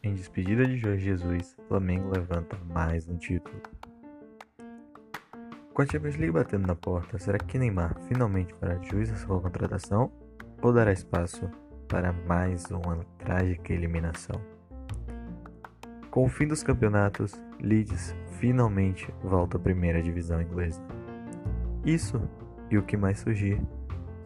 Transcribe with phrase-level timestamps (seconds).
[0.00, 3.60] Em despedida de Jorge Jesus, Flamengo levanta mais um título.
[5.74, 9.40] Com a Champions League batendo na porta, será que Neymar finalmente fará jus à sua
[9.40, 10.12] contratação
[10.62, 11.50] ou dará espaço
[11.88, 14.40] para mais uma trágica eliminação?
[16.12, 20.80] Com o fim dos campeonatos, Leeds finalmente volta à primeira divisão inglesa.
[21.84, 22.22] Isso
[22.70, 23.60] e o que mais surgir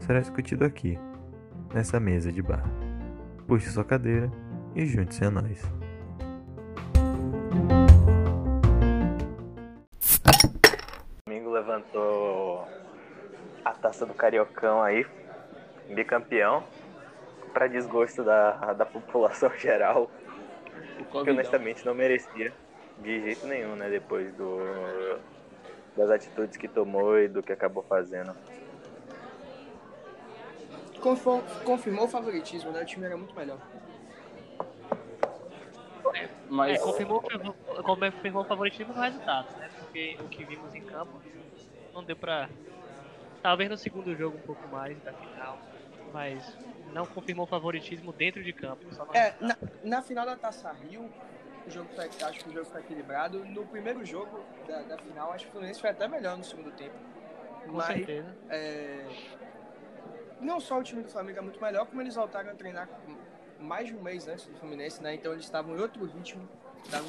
[0.01, 0.99] será discutido aqui,
[1.73, 2.65] nessa mesa de bar.
[3.47, 4.31] Puxe sua cadeira
[4.75, 5.63] e junte-se a nós.
[11.27, 12.67] Domingo levantou
[13.65, 15.07] a taça do Cariocão aí,
[15.89, 16.65] bicampeão,
[17.53, 20.11] para desgosto da, da população geral,
[21.11, 22.53] que honestamente não merecia
[22.99, 23.89] de jeito nenhum, né?
[23.89, 24.61] Depois do,
[25.97, 28.35] das atitudes que tomou e do que acabou fazendo.
[31.01, 32.83] Confirmou o favoritismo, né?
[32.83, 33.59] O time era muito melhor.
[36.49, 36.81] Mas...
[36.81, 37.23] É, confirmou,
[37.85, 39.71] confirmou o favoritismo no resultado, né?
[39.79, 41.21] Porque o que vimos em campo
[41.95, 42.49] não deu pra.
[43.41, 45.59] Talvez no segundo jogo um pouco mais da final,
[46.13, 46.57] mas
[46.93, 48.85] não confirmou o favoritismo dentro de campo.
[49.15, 51.09] é, na, na, final da Taça Rio,
[51.67, 53.45] o jogo foi, acho que o jogo foi equilibrado.
[53.47, 56.71] No primeiro jogo da, da final, acho que o Fluminense foi até melhor no segundo
[56.73, 56.97] tempo.
[57.65, 58.37] Com mas, certeza.
[58.51, 59.07] É,
[60.41, 62.89] não só o time do Flamengo é muito melhor, como eles voltaram a treinar
[63.61, 65.15] mais de um mês antes do Fluminense, né?
[65.15, 66.49] Então eles estavam em outro ritmo,
[66.83, 67.09] estavam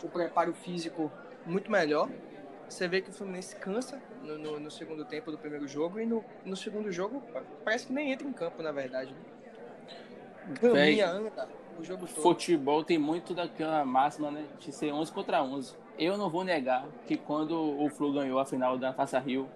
[0.00, 1.12] com o preparo físico
[1.44, 2.08] muito melhor.
[2.68, 6.06] Você vê que o Fluminense cansa no, no, no, segundo tempo do primeiro jogo e
[6.06, 7.22] no, no segundo jogo
[7.64, 9.12] parece que nem entra em campo, na verdade.
[9.12, 10.60] Né?
[10.60, 12.22] Caminha, anda, o jogo todo.
[12.22, 14.46] Futebol tem muito daquela máxima, né?
[14.58, 15.74] De ser 11 contra 11.
[15.98, 19.48] Eu não vou negar que quando o Flu ganhou a final da Taça Rio,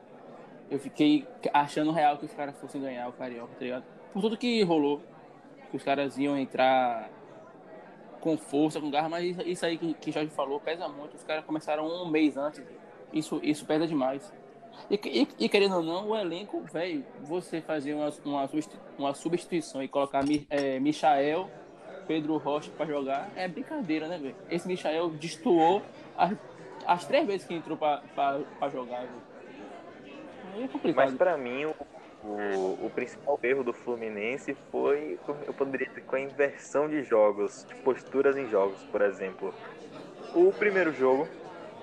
[0.70, 3.84] eu fiquei achando real que os caras fossem ganhar o Carioca, tá ligado?
[4.12, 5.02] Por tudo que rolou,
[5.70, 7.10] que os caras iam entrar
[8.20, 11.14] com força, com garra, mas isso aí que, que Jorge falou pesa muito.
[11.14, 12.62] Os caras começaram um mês antes.
[13.12, 14.32] Isso, isso pesa demais.
[14.90, 18.50] E, e, e querendo ou não, o elenco, velho, você fazer uma, uma,
[18.98, 21.50] uma substituição e colocar é, Michael,
[22.06, 24.36] Pedro Rocha para jogar, é brincadeira, né, velho?
[24.50, 25.82] Esse Michael destoou
[26.16, 26.32] as,
[26.86, 29.06] as três vezes que entrou para jogar.
[30.62, 31.06] É complicado.
[31.06, 31.74] Mas para mim, o,
[32.22, 37.66] o, o, principal erro do Fluminense foi, eu poderia dizer, com a inversão de jogos,
[37.68, 39.54] de posturas em jogos, por exemplo.
[40.34, 41.28] O primeiro jogo,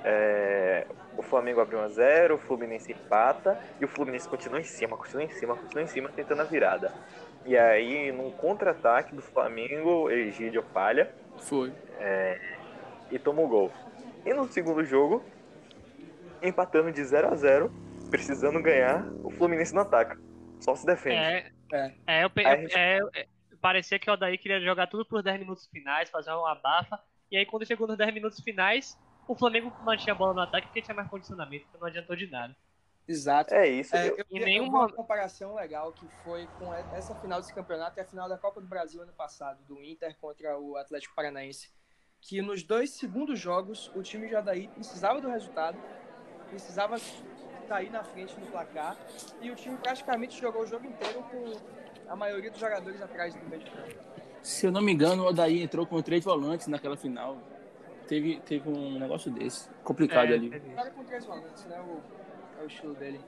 [0.04, 0.88] é,
[1.18, 4.98] o Flamengo abriu 1 a 0 o Fluminense empata e o Fluminense continua em cima,
[4.98, 6.94] continua em cima, continua em cima, tentando a virada.
[7.46, 11.12] E aí, num contra-ataque do Flamengo, Egídio falha.
[11.40, 11.74] Foi.
[12.00, 12.40] É,
[13.09, 13.72] e toma o gol.
[14.26, 15.24] E no segundo jogo,
[16.42, 17.72] empatando de 0 a 0
[18.11, 20.19] precisando ganhar, o Fluminense não ataca.
[20.59, 21.16] Só se defende.
[21.16, 21.94] É, é.
[22.05, 22.75] é, eu, gente...
[22.75, 23.27] é, é
[23.59, 26.99] parecia que o Odaí queria jogar tudo por 10 minutos finais, fazer uma abafa.
[27.31, 30.67] E aí quando chegou nos 10 minutos finais, o Flamengo mantinha a bola no ataque
[30.67, 32.55] porque tinha mais condicionamento, então não adiantou de nada.
[33.07, 33.53] Exato.
[33.53, 33.95] É isso.
[33.95, 34.79] É, eu nenhuma...
[34.79, 38.61] uma comparação legal que foi com essa final desse campeonato e a final da Copa
[38.61, 41.72] do Brasil ano passado, do Inter contra o Atlético Paranaense.
[42.22, 45.78] Que nos dois segundos jogos, o time de Adaí precisava do resultado,
[46.49, 46.97] precisava
[47.72, 48.98] sair na frente no placar
[49.42, 53.50] e o time praticamente jogou o jogo inteiro com a maioria dos jogadores atrás do
[53.50, 53.96] meio de campo.
[54.42, 57.38] Se eu não me engano, o Odaí entrou com três volantes naquela final.
[58.09, 59.70] Teve, teve um negócio desse.
[59.86, 60.50] Complicado é, ali.
[60.76, 61.80] Cara com três volantes, né?
[61.80, 62.02] O,
[62.59, 63.22] é o estilo dele.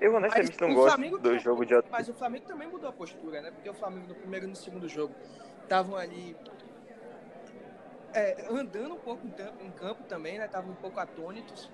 [0.00, 3.40] Eu honestamente não gosto Flamengo, do jogo de Mas o Flamengo também mudou a postura,
[3.42, 3.52] né?
[3.52, 5.14] Porque o Flamengo no primeiro e no segundo jogo
[5.62, 6.36] estavam ali
[8.12, 9.24] é, andando um pouco
[9.60, 10.46] em campo também, né?
[10.46, 11.70] Estavam um pouco atônitos.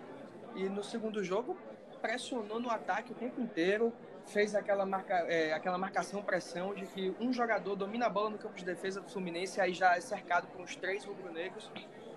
[0.54, 1.56] E no segundo jogo,
[2.00, 3.92] pressionou no ataque o tempo inteiro,
[4.26, 8.54] fez aquela, marca, é, aquela marcação-pressão de que um jogador domina a bola no campo
[8.56, 11.70] de defesa do Fluminense, aí já é cercado por uns três rubro-negros,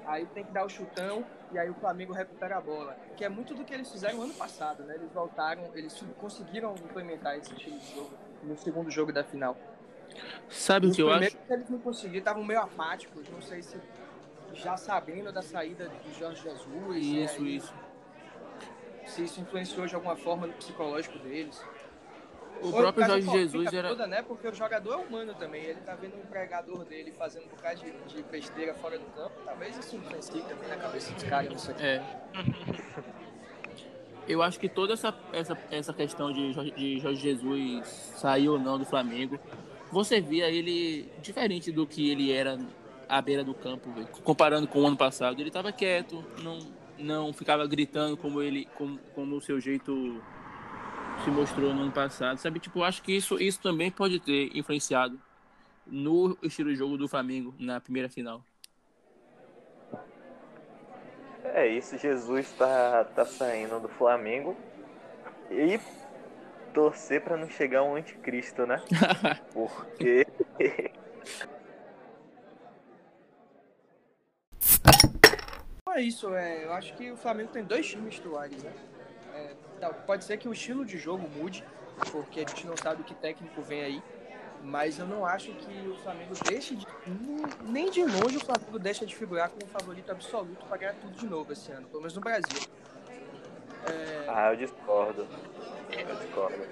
[0.06, 2.97] aí tem que dar o chutão e aí o Flamengo recupera a bola.
[3.16, 4.95] Que é muito do que eles fizeram ano passado, né?
[4.95, 8.12] Eles voltaram, eles conseguiram implementar esse estilo de jogo
[8.44, 9.56] no segundo jogo da final.
[10.50, 11.38] Sabe o que eu acho?
[11.50, 13.77] Eles não conseguiram, estavam meio apáticos, não sei se
[14.54, 16.95] já sabendo da saída de Jorge Jesus.
[16.95, 17.74] Isso, aí, isso
[19.07, 21.62] se isso influenciou de alguma forma no psicológico deles.
[22.62, 23.90] O próprio Jorge Jesus era.
[23.90, 24.22] Toda, né?
[24.22, 25.63] Porque o jogador é humano também.
[25.63, 29.34] Ele tá vendo o empregador dele fazendo um bocado de, de besteira fora do campo.
[29.44, 31.50] Talvez isso influencie também na cabeça dos caras.
[31.50, 31.75] Não sei.
[31.80, 32.04] É.
[34.28, 37.86] Eu acho que toda essa, essa, essa questão de Jorge, de Jorge Jesus
[38.18, 39.40] sair ou não do Flamengo,
[39.92, 42.57] você via ele diferente do que ele era
[43.07, 43.88] à beira do campo,
[44.24, 45.40] comparando com o ano passado.
[45.40, 46.57] Ele estava quieto, não
[46.97, 50.21] não ficava gritando como ele, como, como o seu jeito
[51.24, 52.59] se mostrou no ano passado, sabe?
[52.59, 55.19] Tipo, acho que isso, isso também pode ter influenciado
[55.86, 58.44] no estilo de jogo do Flamengo na primeira final.
[61.44, 64.57] É isso, Jesus tá, tá saindo do Flamengo
[65.50, 65.80] e
[66.74, 68.81] torcer para não chegar um anticristo, né?
[69.53, 70.25] Porque
[75.95, 78.74] é isso, é, eu acho que o Flamengo tem dois times titulares, né?
[79.33, 81.63] É, tá, pode ser que o estilo de jogo mude,
[82.12, 84.03] porque a gente não sabe o que técnico vem aí,
[84.62, 86.88] mas eu não acho que o Flamengo deixe de.
[87.62, 91.27] Nem de longe o Flamengo deixa de figurar como favorito absoluto para ganhar tudo de
[91.27, 92.59] novo esse ano, pelo menos no Brasil.
[93.88, 94.25] É...
[94.27, 95.27] Ah, eu discordo.
[95.92, 96.68] Eu discordo.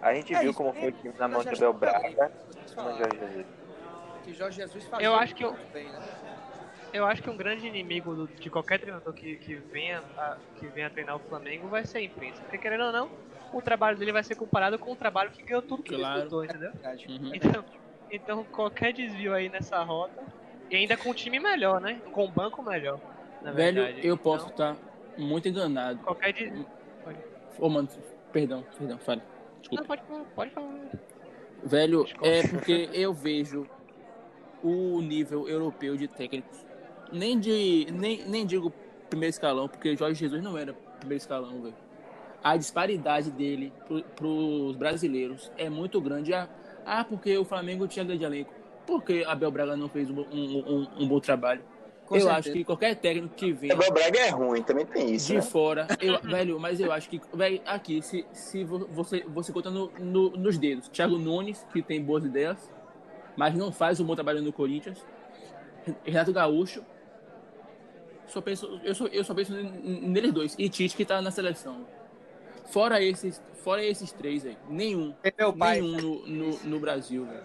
[0.00, 2.32] A gente é viu isso, como foi o time na mão de Abel Braga
[2.76, 3.46] no Jorge Jesus.
[4.24, 5.52] Que Jorge Jesus fazia eu acho que eu...
[5.72, 6.29] bem, né?
[6.92, 10.66] Eu acho que um grande inimigo do, de qualquer treinador que, que, venha a, que
[10.66, 12.40] venha treinar o Flamengo vai ser a imprensa.
[12.42, 13.10] Porque querendo ou não,
[13.52, 16.04] o trabalho dele vai ser comparado com o trabalho que ganhou tudo que claro.
[16.04, 16.72] ele disputou, entendeu?
[17.08, 17.34] Uhum.
[17.34, 17.64] Então,
[18.10, 20.22] então qualquer desvio aí nessa rota,
[20.70, 22.00] e ainda com um time melhor, né?
[22.12, 23.00] Com um banco melhor.
[23.42, 24.06] Velho, verdade.
[24.06, 24.84] eu posso estar então,
[25.16, 26.00] tá muito enganado.
[26.00, 26.66] Qualquer desvio.
[27.58, 27.88] Ô, oh, mano,
[28.32, 29.22] perdão, perdão, fale.
[29.60, 29.82] Desculpa.
[29.82, 30.72] Não, pode, pode falar.
[31.62, 33.66] Velho, é porque eu vejo
[34.62, 36.64] o nível europeu de técnicos.
[37.12, 37.88] Nem de.
[37.92, 38.72] Nem, nem digo
[39.08, 41.74] primeiro escalão, porque Jorge Jesus não era primeiro escalão, velho
[42.42, 43.72] a disparidade dele
[44.16, 46.32] para os brasileiros é muito grande.
[46.32, 46.48] Ah,
[46.84, 48.52] ah, porque o Flamengo tinha grande elenco.
[48.86, 51.62] Por que Abel Braga não fez um, um, um, um bom trabalho?
[52.06, 52.38] Com eu certeza.
[52.38, 53.70] acho que qualquer técnico que vem.
[53.70, 55.28] Abel Braga é ruim, também tem isso.
[55.28, 55.42] De né?
[55.42, 57.20] fora, eu, velho, mas eu acho que.
[57.32, 62.02] Velho, aqui, se, se você, você conta no, no, nos dedos, Thiago Nunes, que tem
[62.02, 62.70] boas ideias,
[63.36, 65.04] mas não faz um bom trabalho no Corinthians.
[66.04, 66.84] Renato Gaúcho.
[68.30, 70.54] Só penso, eu, só, eu só penso neles dois.
[70.56, 71.84] E Tite, que tá na seleção.
[72.66, 75.12] Fora esses, fora esses três aí, nenhum.
[75.24, 75.80] É meu pai.
[75.80, 77.42] Nenhum no, no, no Brasil, velho.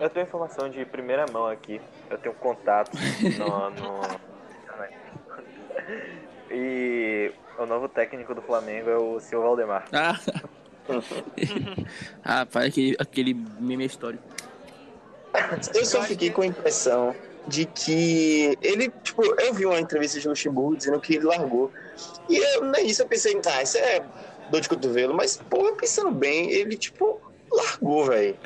[0.00, 1.80] Eu tenho informação de primeira mão aqui.
[2.10, 2.92] Eu tenho contato
[3.38, 4.00] no, no...
[6.50, 9.86] E o novo técnico do Flamengo é o seu Valdemar.
[9.92, 10.18] Ah,
[12.24, 14.24] Rapaz, aquele, aquele meme histórico.
[15.74, 17.14] Eu só fiquei com a impressão
[17.48, 21.72] de que ele, tipo, eu vi uma entrevista de Luxemburgo dizendo que ele largou.
[22.28, 24.04] E eu, nem isso eu pensei, tá, isso é
[24.50, 28.36] dor de cotovelo, mas, pô, pensando bem, ele, tipo, largou, velho.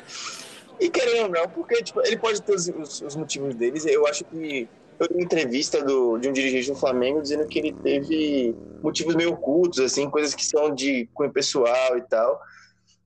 [0.79, 4.07] E querendo ou não, porque, tipo, ele pode ter os, os, os motivos deles, eu
[4.07, 4.67] acho que
[4.99, 9.15] eu vi uma entrevista do, de um dirigente do Flamengo dizendo que ele teve motivos
[9.15, 12.39] meio ocultos, assim, coisas que são de cunho pessoal e tal.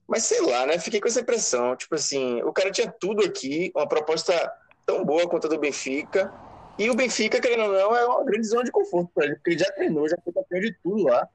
[0.07, 0.77] Mas sei lá, né?
[0.79, 1.75] Fiquei com essa impressão.
[1.75, 4.33] Tipo assim, o cara tinha tudo aqui, uma proposta
[4.87, 6.33] tão boa quanto a do Benfica.
[6.79, 9.51] E o Benfica, querendo ou não, é uma grande zona de conforto para ele, porque
[9.51, 11.27] ele já treinou, já foi campeão de tudo lá.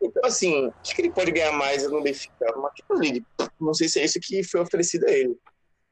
[0.00, 3.26] Então, assim, acho que ele pode ganhar mais no Benfica, uma Champions League.
[3.60, 5.36] Não sei se é isso que foi oferecido a ele.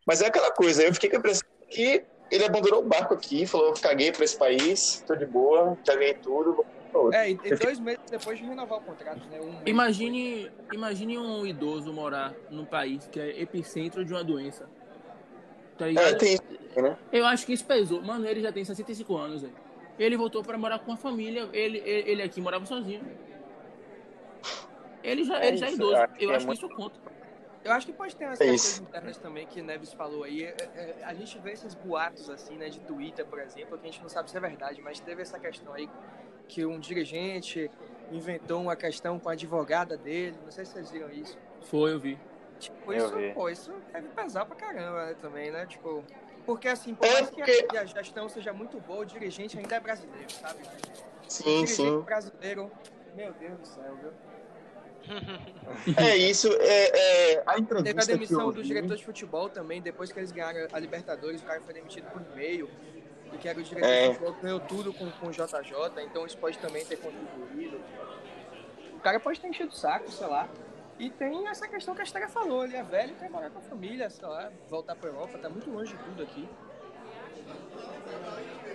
[0.07, 3.47] Mas é aquela coisa, eu fiquei com a impressão que ele abandonou o barco aqui,
[3.47, 6.65] falou: caguei para esse país, tô de boa, já ganhei tudo.
[7.13, 9.41] É, e dois meses depois de renovar o contrato, né?
[9.41, 14.69] Um imagine, imagine um idoso morar num país que é epicentro de uma doença
[15.79, 16.07] Tá ligado?
[16.07, 16.39] É, tem
[16.83, 16.97] né?
[17.13, 18.03] Eu acho que isso pesou.
[18.03, 19.55] Mano, ele já tem 65 anos, velho.
[19.99, 21.49] Ele voltou pra morar com a família.
[21.53, 23.03] Ele, ele, ele aqui morava sozinho.
[25.03, 25.93] Ele já é, ele já é idoso.
[26.19, 27.01] Eu acho que, é isso conta.
[27.65, 30.45] Eu acho que pode ter umas é questões internas também que Neves falou aí.
[30.45, 33.91] É, é, a gente vê esses boatos assim, né, de Twitter, por exemplo, que a
[33.91, 35.89] gente não sabe se é verdade, mas teve essa questão aí
[36.47, 37.71] que um dirigente
[38.13, 40.37] inventou uma questão com a advogada dele.
[40.45, 41.39] Não sei se vocês viram isso.
[41.63, 42.19] Foi, eu vi.
[42.65, 45.67] Tipo, isso, pô, isso deve pesar pra caramba né, também, né?
[45.67, 46.03] Tipo,
[46.47, 49.81] porque assim, por é mais que a gestão seja muito boa, o dirigente ainda é
[49.81, 50.61] brasileiro, sabe?
[51.29, 52.01] Sim, sim.
[52.01, 52.71] brasileiro,
[53.15, 54.13] meu Deus do céu, viu?
[55.99, 60.11] É isso, é, é a entrevista Teve a demissão do diretor de futebol também, depois
[60.11, 62.71] que eles ganharam a Libertadores, o cara foi demitido por e-mail,
[63.31, 64.09] e que era o diretor é.
[64.09, 67.79] de futebol, ganhou tudo com, com o JJ, então isso pode também ter contribuído.
[68.95, 70.49] O cara pode ter enchido o saco, sei lá.
[70.99, 73.63] E tem essa questão que a Esther falou, ele é velho, quer morar com a
[73.63, 76.49] família, sei lá, voltar para Europa, tá muito longe de tudo aqui.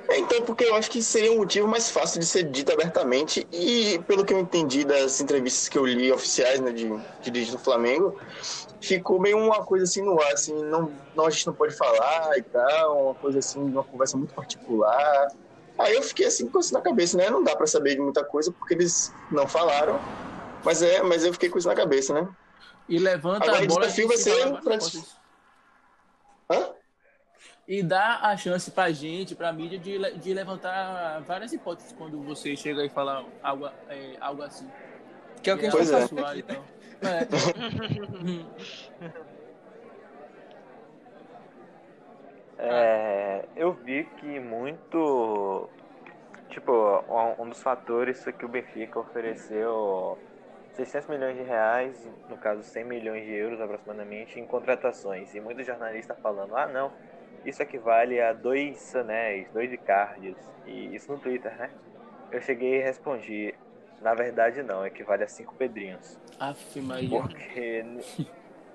[0.09, 3.47] É, então, porque eu acho que seria um motivo mais fácil de ser dito abertamente
[3.51, 6.89] e pelo que eu entendi das entrevistas que eu li oficiais, né, de,
[7.21, 8.17] de do Flamengo,
[8.81, 12.37] ficou meio uma coisa assim no ar, assim, não, não, a gente não pode falar
[12.37, 15.27] e tal, uma coisa assim, uma conversa muito particular.
[15.77, 18.25] Aí eu fiquei assim com isso na cabeça, né, não dá para saber de muita
[18.25, 19.99] coisa porque eles não falaram.
[20.63, 22.27] Mas é, mas eu fiquei com isso na cabeça, né?
[22.87, 23.79] E levanta Agora, a bola.
[23.79, 24.33] O desafio vai ser.
[26.51, 26.73] Hã?
[27.67, 32.55] E dá a chance pra gente, pra mídia, de, de levantar várias hipóteses quando você
[32.55, 34.67] chega e fala algo, é, algo assim.
[35.43, 36.07] Que é o que a gente tá é.
[36.07, 36.59] falando aqui, né?
[42.57, 45.69] É, eu vi que muito.
[46.49, 46.71] Tipo,
[47.07, 50.17] um- um dos fatores foi que o Benfica ofereceu
[50.85, 55.33] 600 milhões de reais, no caso 100 milhões de euros aproximadamente, em contratações.
[55.35, 56.91] E muitos jornalistas falando: ah, não,
[57.45, 60.37] isso equivale a dois Sanéis, dois Icardios.
[60.65, 61.69] E isso no Twitter, né?
[62.31, 63.53] Eu cheguei e respondi:
[64.01, 66.17] na verdade, não, equivale a cinco Pedrinhos.
[66.39, 67.09] Aff, Maria.
[67.09, 67.83] Porque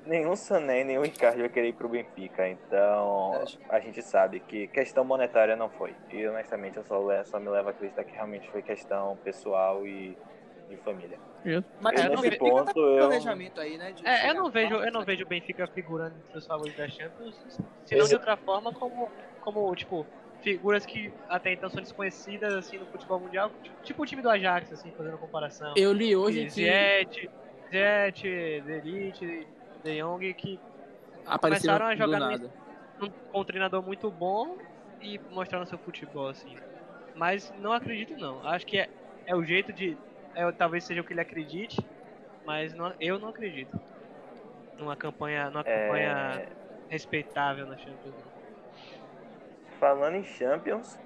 [0.06, 2.48] nenhum Sané nenhum Icardi vai querer ir pro Benfica.
[2.48, 5.94] Então a gente sabe que questão monetária não foi.
[6.10, 10.16] E honestamente eu só, só me levo a acreditar que realmente foi questão pessoal e
[10.68, 11.18] de família.
[11.80, 13.92] Mas É, nesse ponto, tá eu- planejamento aí, né?
[13.92, 16.88] de É, eu não vejo, eu não vejo o Benfica figurando entre os favoritos da
[16.88, 17.36] Champions,
[17.84, 19.10] se não de outra forma como,
[19.40, 20.06] como tipo,
[20.42, 24.30] figuras que até então são desconhecidas assim no futebol mundial, tipo, tipo o time do
[24.30, 25.74] Ajax, assim, fazendo comparação.
[25.76, 27.30] Eu li hoje De que Ziyech,
[27.70, 28.22] Ziyech,
[28.62, 29.48] Delite,
[29.82, 30.60] De Jong, que
[31.26, 32.50] apareceram começaram a jogar nada.
[33.00, 34.56] um, com um treinador muito bom
[35.00, 36.54] e mostraram seu futebol, assim.
[37.14, 38.42] Mas não acredito não.
[38.46, 38.88] Acho que é,
[39.26, 39.98] é o jeito de.
[40.34, 41.84] É, talvez seja o que ele acredite,
[42.44, 43.80] mas não- eu não acredito.
[44.78, 46.46] Numa campanha, numa É, campanha
[46.88, 48.04] respeitável na Champions.
[48.04, 48.34] League.
[49.78, 50.98] Falando em Champions,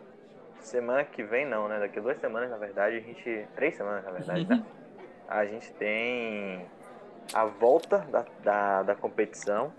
[0.60, 1.78] semana que vem não, né?
[1.78, 3.46] Daqui a duas semanas, na verdade, a gente.
[3.54, 4.64] Três semanas, na verdade, né?
[5.28, 6.64] A gente tem
[7.34, 9.70] a volta da, da, da competição,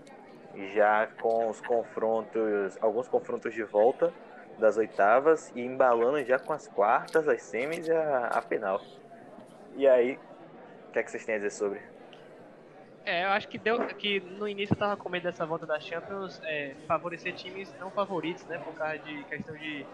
[0.72, 4.14] já com os confrontos, alguns confrontos de volta
[4.58, 8.80] das oitavas e embalando já com as quartas, as semis e a, a final.
[9.74, 10.20] E aí, o
[10.92, 11.82] que é que vocês têm a dizer sobre?
[13.04, 15.80] É, eu acho que deu que no início eu tava com medo dessa volta da
[15.80, 18.58] Champions é, favorecer times não favoritos, né?
[18.60, 19.88] Por causa de questão de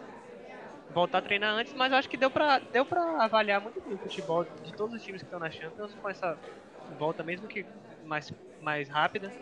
[0.89, 3.95] voltar a treinar antes, mas eu acho que deu pra, deu pra avaliar muito bem
[3.95, 6.41] o futebol de todos os times que estão na Champions com essa
[6.89, 7.67] volta, mesmo que
[8.03, 9.35] mais, mais rápida,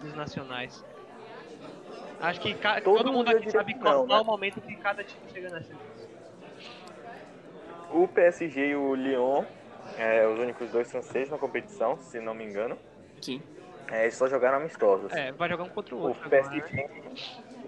[0.00, 0.84] dos nacionais.
[2.20, 4.20] Acho que Todo todo, mundo aqui sabe qual né?
[4.20, 6.08] o momento que cada time chega na Champions.
[7.90, 9.44] O PSG e o Lyon,
[9.96, 12.76] é, os únicos dois franceses na competição, se não me engano,
[13.20, 13.40] Sim.
[13.90, 15.12] é, eles só jogaram amistosos.
[15.12, 16.26] É, vai jogar um contra o O outro.
[16.26, 16.60] agora, né?
[16.60, 17.00] PSG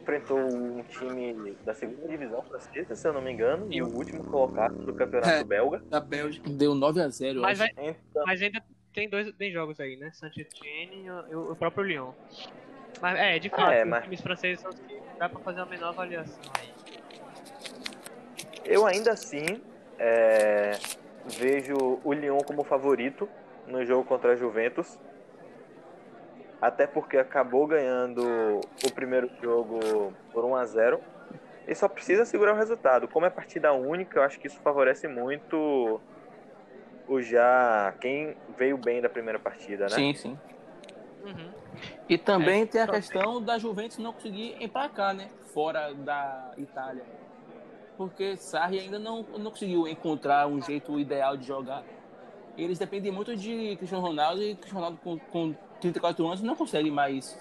[0.00, 4.24] enfrentou um time da segunda divisão francesa, se eu não me engano, e o último
[4.24, 5.44] colocado do campeonato É.
[5.44, 5.82] belga.
[5.90, 6.48] Da Bélgica.
[6.48, 7.74] Deu 9x0, eu Mas, acho.
[7.74, 8.62] vai- Então, mas ainda
[8.94, 10.10] tem dois tem jogos aí, né?
[10.14, 12.12] Saint-Etienne e o, e o próprio Lyon.
[13.00, 15.60] Mas é, de fato, é, os mas- times franceses são os que dá pra fazer
[15.60, 16.70] uma menor avaliação aí.
[18.64, 19.62] eu ainda assim
[19.98, 20.72] é,
[21.24, 23.28] vejo o Lyon como favorito
[23.66, 24.98] no jogo contra a Juventus.
[26.60, 31.00] Até porque acabou ganhando o primeiro jogo por 1 a 0
[31.66, 33.08] e só precisa segurar o resultado.
[33.08, 36.00] Como é partida única, eu acho que isso favorece muito
[37.08, 39.90] o já quem veio bem da primeira partida, né?
[39.90, 40.38] Sim, sim.
[41.24, 41.50] Uhum.
[42.08, 45.28] E também É, tem a questão da Juventus não conseguir emplacar, né?
[45.54, 47.04] Fora da Itália.
[48.00, 51.84] Porque Sarri ainda não, não conseguiu encontrar um jeito ideal de jogar.
[52.56, 55.52] Eles dependem muito de Cristiano Ronaldo e Cristiano Ronaldo com, com
[55.82, 57.38] 34 anos não consegue mais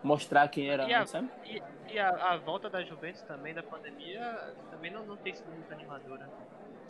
[0.00, 1.28] mostrar quem era E a- sabe?
[1.44, 1.60] E,
[1.92, 5.72] e a, a volta da Juventus também, da pandemia, também não, não tem sido muito
[5.72, 6.30] animadora.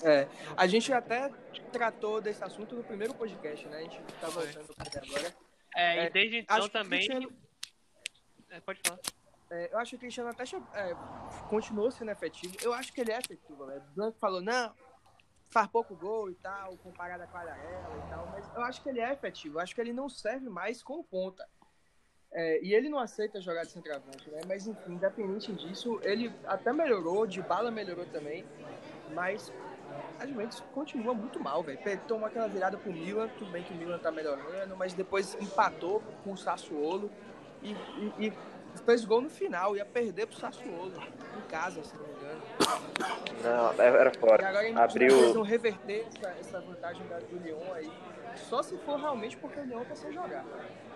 [0.04, 1.30] É, a gente até
[1.72, 3.78] tratou desse assunto no primeiro podcast, né?
[3.78, 5.34] A gente tá voltando pra ele agora.
[5.74, 6.98] É, É, e desde então também.
[7.08, 7.32] Cristiano-
[8.50, 9.00] É, pode falar.
[9.50, 10.94] É, eu acho que o Cristiano até é,
[11.48, 12.56] continuou sendo efetivo.
[12.62, 13.78] Eu acho que ele é efetivo, né?
[13.78, 14.72] O Blanco falou, não,
[15.50, 19.00] faz pouco gol e tal, comparado a Quadrarela e tal, mas eu acho que ele
[19.00, 19.56] é efetivo.
[19.56, 21.46] Eu acho que ele não serve mais como ponta.
[22.32, 24.40] É, e ele não aceita jogar de centroavante, né?
[24.46, 28.44] Mas enfim, independente disso, ele até melhorou, de bala melhorou também,
[29.12, 29.52] mas
[30.20, 31.80] a Juventus continua muito mal, velho.
[32.06, 36.00] Tomou aquela virada pro Milan, tudo bem que o Milan tá melhorando, mas depois empatou
[36.22, 37.10] com o Sassuolo
[37.64, 37.74] e-
[38.26, 38.32] e
[38.78, 40.92] fez gol no final, ia perder pro Sassuolo,
[41.36, 42.42] em casa, se não me engano.
[43.42, 44.48] Não, era E fora.
[44.48, 45.08] agora eles Abriu.
[45.16, 47.90] precisam reverter essa, essa vantagem do Lyon aí,
[48.36, 50.44] só se for realmente porque o Lyon tá sem jogar.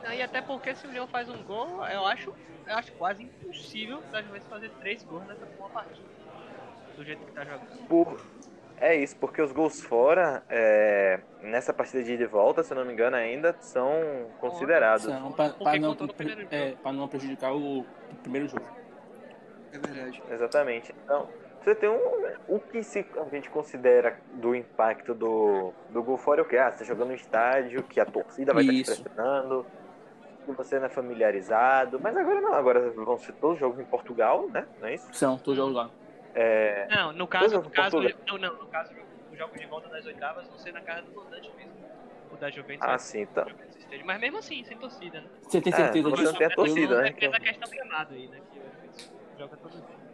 [0.02, 2.32] Não, E até porque se o Leão faz um gol, eu acho,
[2.66, 6.06] eu acho quase impossível da Juventus fazer três gols nessa uma partida.
[6.96, 7.86] Do jeito que tá jogando.
[7.88, 8.20] Por...
[8.80, 12.76] É isso, porque os gols fora, é, nessa partida de ida e volta, se eu
[12.76, 13.90] não me engano, ainda são
[14.40, 15.04] considerados.
[15.04, 15.96] São, pra não,
[16.50, 17.84] é, não prejudicar o
[18.22, 18.66] primeiro jogo.
[19.72, 20.22] É verdade.
[20.30, 20.94] Exatamente.
[21.04, 21.28] Então,
[21.64, 21.98] você tem um.
[22.46, 26.56] O que se, a gente considera do impacto do, do gol fora é o que?
[26.56, 29.02] Ah, você tá jogando no estádio, que a torcida vai estar te Isso.
[29.02, 29.66] pressionando,
[30.44, 31.98] que você não é familiarizado.
[31.98, 34.66] Mas agora não, agora vão ser todos os jogos em Portugal, né?
[34.78, 35.08] Não é isso?
[35.12, 35.90] São, todos jogos lá.
[36.34, 38.92] É, Não, no caso, no caso, não, não, no caso,
[39.30, 41.72] o jogo de volta das oitavas vão ser na casa do mandante mesmo.
[42.32, 42.86] o da Juventus.
[42.86, 43.46] Ah, sim, tá.
[44.04, 45.28] Mas mesmo assim, sem torcida, né?
[45.42, 46.26] Você tem certeza é, disso?
[46.26, 47.12] Você tem a torcida, né?
[47.12, 48.40] Tem essa questão gramado aí, né?
[48.52, 50.04] Que joga todo dia.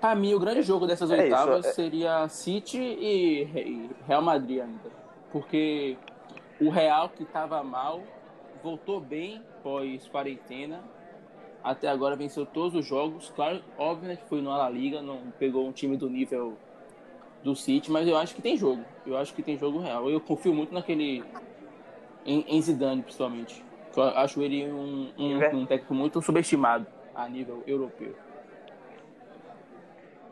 [0.00, 1.72] Para mim, o grande jogo dessas é oitavas isso, é...
[1.72, 4.90] seria City e Real Madrid ainda.
[5.30, 5.96] Porque
[6.60, 8.02] o Real, que estava mal,
[8.62, 10.80] voltou bem pós-quarentena.
[11.66, 13.32] Até agora venceu todos os jogos.
[13.34, 16.56] Claro, óbvio né, que foi no La Liga, não pegou um time do nível
[17.42, 18.84] do City, mas eu acho que tem jogo.
[19.04, 20.08] Eu acho que tem jogo real.
[20.08, 21.24] Eu confio muito naquele.
[22.24, 23.64] Em, em Zidane, principalmente.
[23.96, 28.14] Eu acho ele um, um, um técnico muito subestimado a nível europeu.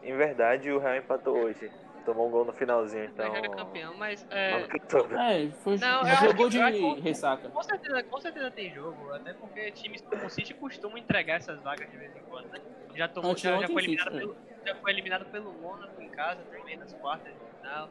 [0.04, 1.68] Em verdade, o Real empatou hoje.
[2.04, 3.30] Tomou um gol no finalzinho, então.
[3.30, 4.26] Mas era campeão, mas.
[4.30, 5.78] É, é foi.
[5.78, 7.48] Não, jogou de acho, ressaca.
[7.48, 11.60] Com certeza, com certeza tem jogo, até porque times como o City costumam entregar essas
[11.62, 12.60] vagas de vez em quando, né?
[12.94, 14.68] Já, tomou, já, já, foi eliminado City, pelo, é.
[14.68, 17.88] já foi eliminado pelo Mônaco em casa também nas quartas de final.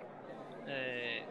[0.67, 1.23] É...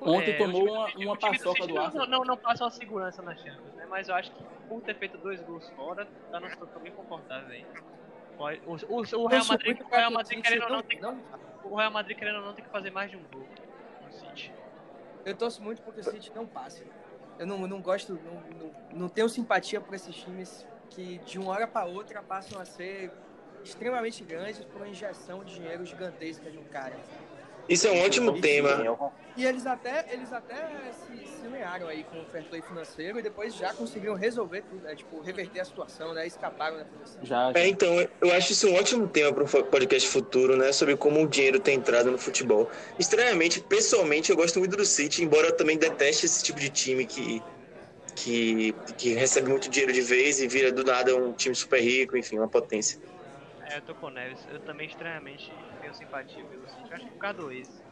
[0.00, 2.06] Ontem é, tomou uma, do, uma paçoca do, do Arsenal.
[2.06, 3.86] Não, não, não passa uma segurança na Champions, né?
[3.88, 7.48] Mas eu acho que por ter feito dois gols fora, tá numa situação bem confortável
[7.48, 7.64] aí.
[8.38, 11.00] O, o, o, Real Madrid, o Real Madrid querendo ou não, tem,
[11.64, 13.46] o Real Madrid querendo ou não tem que fazer mais de um gol
[14.04, 14.52] no City.
[15.24, 16.84] Eu torço muito porque o City não passe.
[17.38, 21.52] Eu não, não gosto, não, não, não tenho simpatia por esses times que de uma
[21.52, 23.10] hora para outra passam a ser
[23.64, 26.96] extremamente grandes por uma injeção de dinheiro gigantesca de um cara.
[27.68, 28.98] Isso é um ótimo tema.
[29.36, 30.54] E eles até, eles até
[30.92, 31.46] se, se
[31.86, 34.94] aí com o fair play financeiro e depois já conseguiram resolver tudo, né?
[34.94, 36.26] Tipo, reverter a situação, né?
[36.26, 37.20] Escaparam da punição.
[37.22, 37.60] Já, já.
[37.60, 37.88] É, então,
[38.20, 40.72] eu acho isso um ótimo tema para um podcast futuro, né?
[40.72, 42.70] Sobre como o dinheiro tem entrado no futebol.
[42.98, 47.04] Estranhamente, pessoalmente, eu gosto muito do City, embora eu também deteste esse tipo de time
[47.04, 47.42] que,
[48.14, 52.16] que, que recebe muito dinheiro de vez e vira do nada um time super rico,
[52.16, 52.98] enfim, uma potência.
[53.68, 54.38] É, eu tô com o Neves.
[54.50, 55.52] Eu também estranhamente
[55.86, 56.88] tenho simpatia pelo City.
[56.88, 57.82] Eu acho que por causa do ex.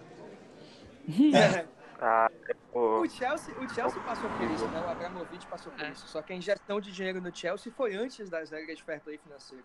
[2.01, 2.31] ah,
[2.73, 3.09] o...
[3.09, 4.81] Chelsea, o Chelsea passou por isso, né?
[4.81, 5.91] O Abramovich passou por é.
[5.91, 6.09] isso.
[6.09, 9.19] Só que a injeção de dinheiro no Chelsea foi antes das regras de fair play
[9.19, 9.65] financeiro.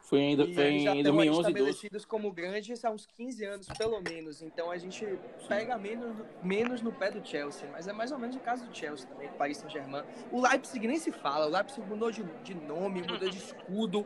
[0.00, 4.42] Foi ainda, foi em 2011 estabelecidos como grandes há uns 15 anos, pelo menos.
[4.42, 5.06] Então a gente
[5.46, 7.68] pega menos, menos no pé do Chelsea.
[7.70, 10.02] Mas é mais ou menos o caso do Chelsea também, do Paris Saint-Germain.
[10.32, 11.46] O Leipzig nem se fala.
[11.46, 14.04] O Leipzig mudou de, de nome, mudou de escudo.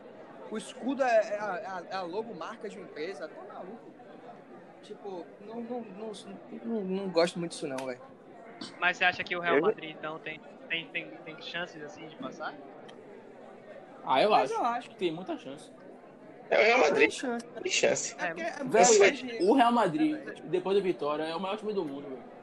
[0.49, 3.27] O escudo é, é, a, é a logomarca de uma empresa.
[3.27, 3.91] Tô maluco.
[4.83, 6.11] Tipo, não, não, não,
[6.63, 7.99] não, não gosto muito disso não, velho.
[8.79, 12.15] Mas você acha que o Real Madrid, então, tem, tem, tem, tem chances assim de
[12.15, 12.55] passar?
[14.05, 14.53] Ah, eu acho.
[14.53, 15.69] eu acho que tem muita chance.
[16.49, 17.09] É o Real Madrid.
[17.09, 17.45] Tem chance.
[17.45, 18.15] Tem chance.
[18.17, 22.07] É, é, é, o Real Madrid, depois da vitória, é o maior time do mundo,
[22.07, 22.36] velho.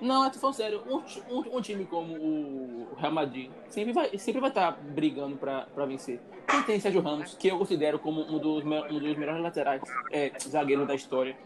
[0.00, 0.82] Não, eu tô falando sério.
[0.86, 1.02] Um,
[1.34, 5.66] um, um, time como o Real Madrid sempre vai, sempre vai estar tá brigando pra,
[5.74, 6.20] pra vencer.
[6.48, 10.32] Quem tem Sérgio Ramos, que eu considero como um dos, um dos melhores laterais é,
[10.38, 11.36] zagueiros da história.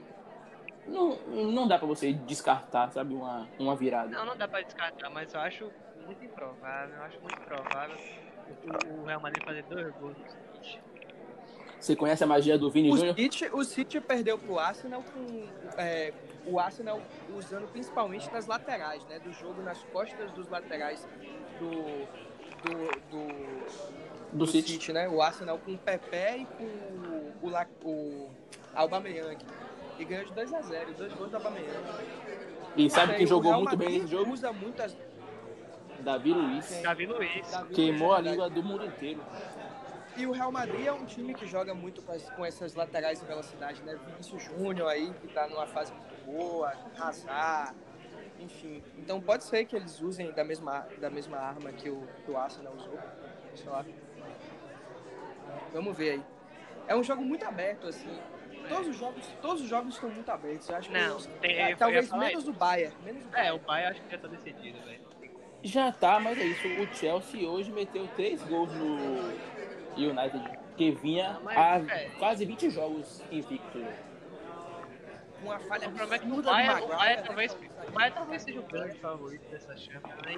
[0.86, 4.10] Não, não dá pra você descartar, sabe, uma, uma virada.
[4.10, 5.70] Não, não dá pra descartar, mas eu acho
[6.04, 6.96] muito improvável.
[6.96, 7.96] Eu acho muito provável
[8.64, 10.16] o, Real Madrid fazer dois gols
[11.80, 13.16] Você conhece a magia do Vini Júnior?
[13.54, 15.46] O City perdeu pro Arsenal com
[15.78, 16.12] é,
[16.46, 17.00] o Arsenal
[17.34, 19.18] usando principalmente nas laterais, né?
[19.18, 21.08] Do jogo nas costas dos laterais
[21.58, 21.70] do,
[22.62, 24.72] do, do, do City.
[24.72, 24.92] City.
[24.92, 25.08] né?
[25.08, 28.30] O Arsenal com o Pepe e com o, o, o
[28.74, 29.38] Aubameyang.
[29.98, 31.70] E ganhou de 2 a 0 dois gols do Aubameyang.
[32.76, 34.32] E sabe quem jogou muito bem nesse jogo?
[34.32, 34.96] Usa muitas...
[36.00, 36.80] Davi Luiz.
[36.82, 37.50] Davi Luiz.
[37.50, 39.20] Davi Queimou Luiz, a língua do mundo inteiro.
[40.16, 43.82] E o Real Madrid é um time que joga muito com essas laterais de velocidade,
[43.82, 43.98] né?
[44.06, 47.74] Vinícius Júnior aí, que tá numa fase muito boa, Hazard,
[48.38, 48.82] enfim.
[48.98, 52.36] Então pode ser que eles usem da mesma, da mesma arma que o, que o
[52.36, 52.98] Arsenal usou,
[53.54, 53.84] sei lá.
[55.72, 56.22] Vamos ver aí.
[56.86, 58.18] É um jogo muito aberto, assim.
[58.68, 60.68] Todos os jogos, todos os jogos estão muito abertos.
[60.68, 62.94] Eu acho não, que tem, é, talvez menos o Bayern.
[63.04, 63.48] Menos o Bayern.
[63.48, 65.00] É, o Bayern acho que já tá decidido, velho.
[65.62, 66.66] Já tá, mas é isso.
[66.68, 69.30] O Chelsea hoje meteu três gols no,
[70.06, 72.10] United, que vinha há é.
[72.18, 73.84] quase 20 jogos invicto.
[75.42, 78.62] Uma falha o problema é que o Bayern, o Bayern talvez, o talvez seja o
[78.62, 80.34] grande favorito dessa Champions, né?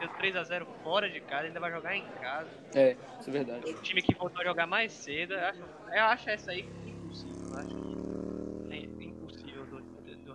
[0.00, 2.50] Deu 3x0 fora de casa, ainda vai jogar em casa.
[2.74, 3.70] É, isso é verdade.
[3.70, 5.62] O time que voltou a jogar mais cedo, eu acho,
[5.92, 7.42] eu acho essa aí impossível.
[7.48, 7.93] Eu acho que é impossível do,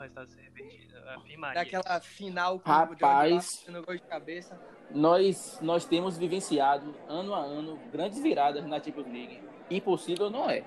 [0.09, 0.97] resultado ser repetido.
[1.09, 1.63] Afirmaria.
[1.63, 4.59] Daquela final com Rapaz, o no gol de cabeça
[4.91, 9.39] nós, nós temos vivenciado ano a ano grandes viradas na Champions League.
[9.69, 10.63] Impossível não é.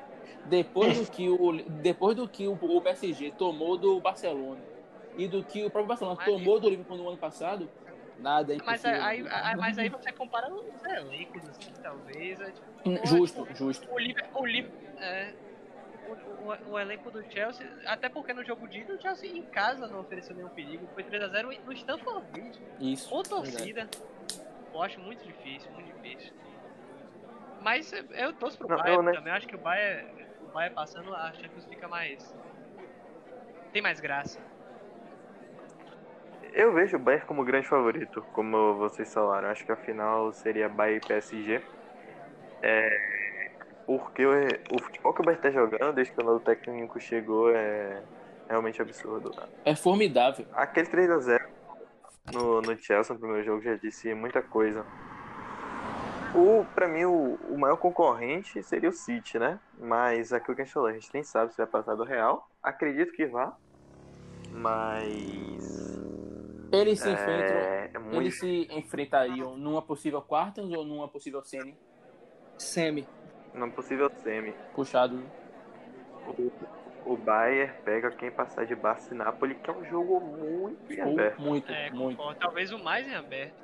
[0.46, 1.52] Depois do que o,
[1.83, 4.61] depois do que o, o PSG tomou do Barcelona
[5.16, 7.68] e do que o próprio Barcelona mas, tomou do Liverpool no ano passado,
[8.18, 9.22] nada é Mas aí,
[9.57, 12.40] mas aí você compara os elencos, assim, talvez.
[12.40, 13.92] É, tipo, justo, justo.
[13.92, 15.35] O Liverpool, o, Liverpool, é,
[16.12, 19.42] o, o, o, elenco do Chelsea, até porque no jogo de ida o Chelsea em
[19.42, 20.87] casa não ofereceu nenhum perigo.
[20.94, 22.61] Foi 3x0 no Stamford Bridge.
[22.81, 23.09] Isso.
[23.09, 23.88] Com torcida.
[24.72, 26.33] Eu acho muito difícil, muito difícil.
[27.61, 29.33] Mas eu torço pro não, Bayern eu, também.
[29.33, 32.35] Eu acho que o Bayern, o Bayern passando, a Champions fica mais.
[33.72, 34.40] Tem mais graça.
[36.53, 39.48] Eu vejo o Bayern como grande favorito, como vocês falaram.
[39.48, 41.62] Acho que a final seria Bayern e PSG.
[42.62, 43.12] É,
[43.86, 44.32] porque o,
[44.74, 48.02] o futebol que o Bayern está jogando desde que o novo técnico chegou é
[48.48, 49.32] realmente absurdo.
[49.64, 50.46] É formidável.
[50.52, 51.40] Aquele 3x0
[52.32, 54.84] no, no Chelsea no primeiro jogo já disse muita coisa.
[56.34, 59.60] O, pra mim, o, o maior concorrente seria o City, né?
[59.78, 62.48] Mas aquilo que a gente falou, a gente nem sabe se vai passar do Real.
[62.62, 63.54] Acredito que vá.
[64.50, 66.00] Mas.
[66.72, 67.56] Eles se é, enfrentam.
[67.94, 68.16] É muito...
[68.16, 71.76] Eles se enfrentariam numa possível quartas ou numa possível semi?
[72.56, 73.06] Semi.
[73.54, 74.52] Numa possível semi.
[74.74, 75.22] Puxado.
[76.26, 80.92] O, o Bayern pega quem passar de Barça e Napoli, que é um jogo muito
[80.92, 81.40] em aberto.
[81.40, 82.34] Muito, é, muito.
[82.36, 83.62] Talvez o mais em aberto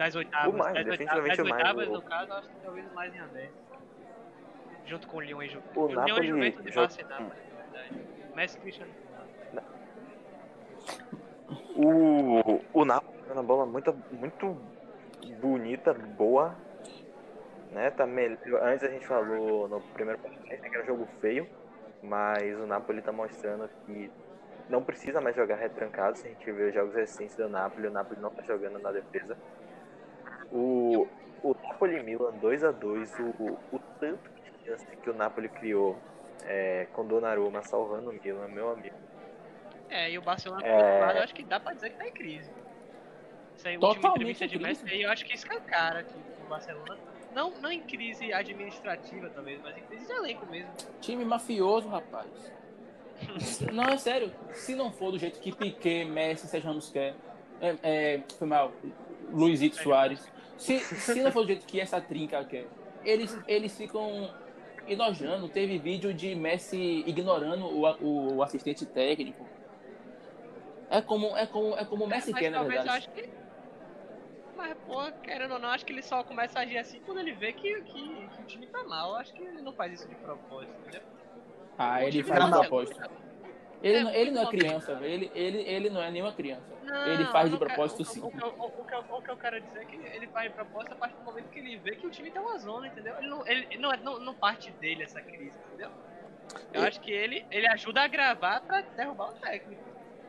[0.00, 0.54] das oitavas.
[0.54, 2.02] O mais, das definitivamente oitavas, das oitavas, o mais.
[2.02, 3.54] no caso, acho que talvez o mais em aberto.
[4.86, 5.76] Junto com o Lyon e Juventus.
[5.76, 8.00] O Lyon e Juventus de Barça e Napoli, verdade.
[8.34, 8.92] Messi Cristiano.
[11.76, 14.56] O, o Napoli é uma bola muito, muito
[15.40, 16.54] bonita, boa.
[17.70, 17.90] Né?
[17.90, 18.62] Tá melhor.
[18.62, 21.48] Antes a gente falou no primeiro podcast que era um jogo feio,
[22.02, 24.10] mas o Napoli tá mostrando que
[24.68, 26.18] não precisa mais jogar retrancado.
[26.18, 28.90] Se a gente vê os jogos recentes do Napoli, o Napoli não tá jogando na
[28.90, 29.36] defesa.
[30.52, 31.06] O,
[31.42, 35.96] o Napoli Milan 2 a 2 o, o tanto de chance que o Napoli criou
[36.44, 38.96] é, com Donnarumma salvando o Milan, meu amigo.
[39.88, 41.00] É, e o Barcelona, é...
[41.00, 42.50] lado, eu acho que dá pra dizer que tá em crise.
[43.56, 47.09] Isso aí, última entrevista de Messi aí, eu acho que escancara que o Barcelona.
[47.34, 50.70] Não, não em crise administrativa, talvez, mas em crise de elenco mesmo.
[51.00, 52.28] Time mafioso, rapaz.
[53.72, 54.32] não, é sério.
[54.52, 57.14] Se não for do jeito que Piquet, Messi, Sérgio Ramos quer,
[57.60, 58.72] é, é, foi mal,
[59.30, 60.26] Luizito Soares.
[60.56, 62.66] Se, se não for do jeito que essa trinca quer,
[63.04, 64.30] eles, eles ficam
[64.86, 65.48] enojando.
[65.48, 69.46] Teve vídeo de Messi ignorando o, o, o assistente técnico.
[70.90, 72.88] É como, é como, é como o Messi quer, na verdade.
[72.88, 73.39] Acho que...
[74.60, 77.32] Mas, pô, querendo ou não, acho que ele só começa a agir assim quando ele
[77.32, 79.14] vê que, que, que o time tá mal.
[79.16, 81.00] Acho que ele não faz isso de propósito, entendeu?
[81.78, 83.00] Ah, ele faz de propósito.
[83.82, 86.70] Ele, é, não, ele não é criança, ele, ele, ele não é nenhuma criança.
[86.82, 88.20] Não, ele faz de propósito sim.
[88.20, 90.96] O, o, o, o, que eu quero dizer é que ele faz de propósito a
[90.96, 93.16] partir do momento que ele vê que o time tá uma zona, entendeu?
[93.16, 95.90] Ele não, ele, não, é, não, não parte dele essa crise, entendeu?
[96.74, 99.82] Eu acho que ele, ele ajuda a gravar pra derrubar o técnico.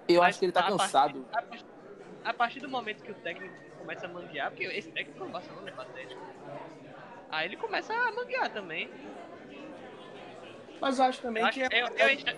[0.08, 1.28] Eu Mas acho que ele tá cansado.
[1.34, 1.66] A partir,
[2.24, 5.70] a partir, do momento que o técnico começa a manguear, porque esse técnico no Barcelona
[5.70, 6.22] é patético.
[7.30, 8.90] Aí ele começa a manguear também.
[10.80, 12.38] Mas eu acho também eu que acho, é, eu, é,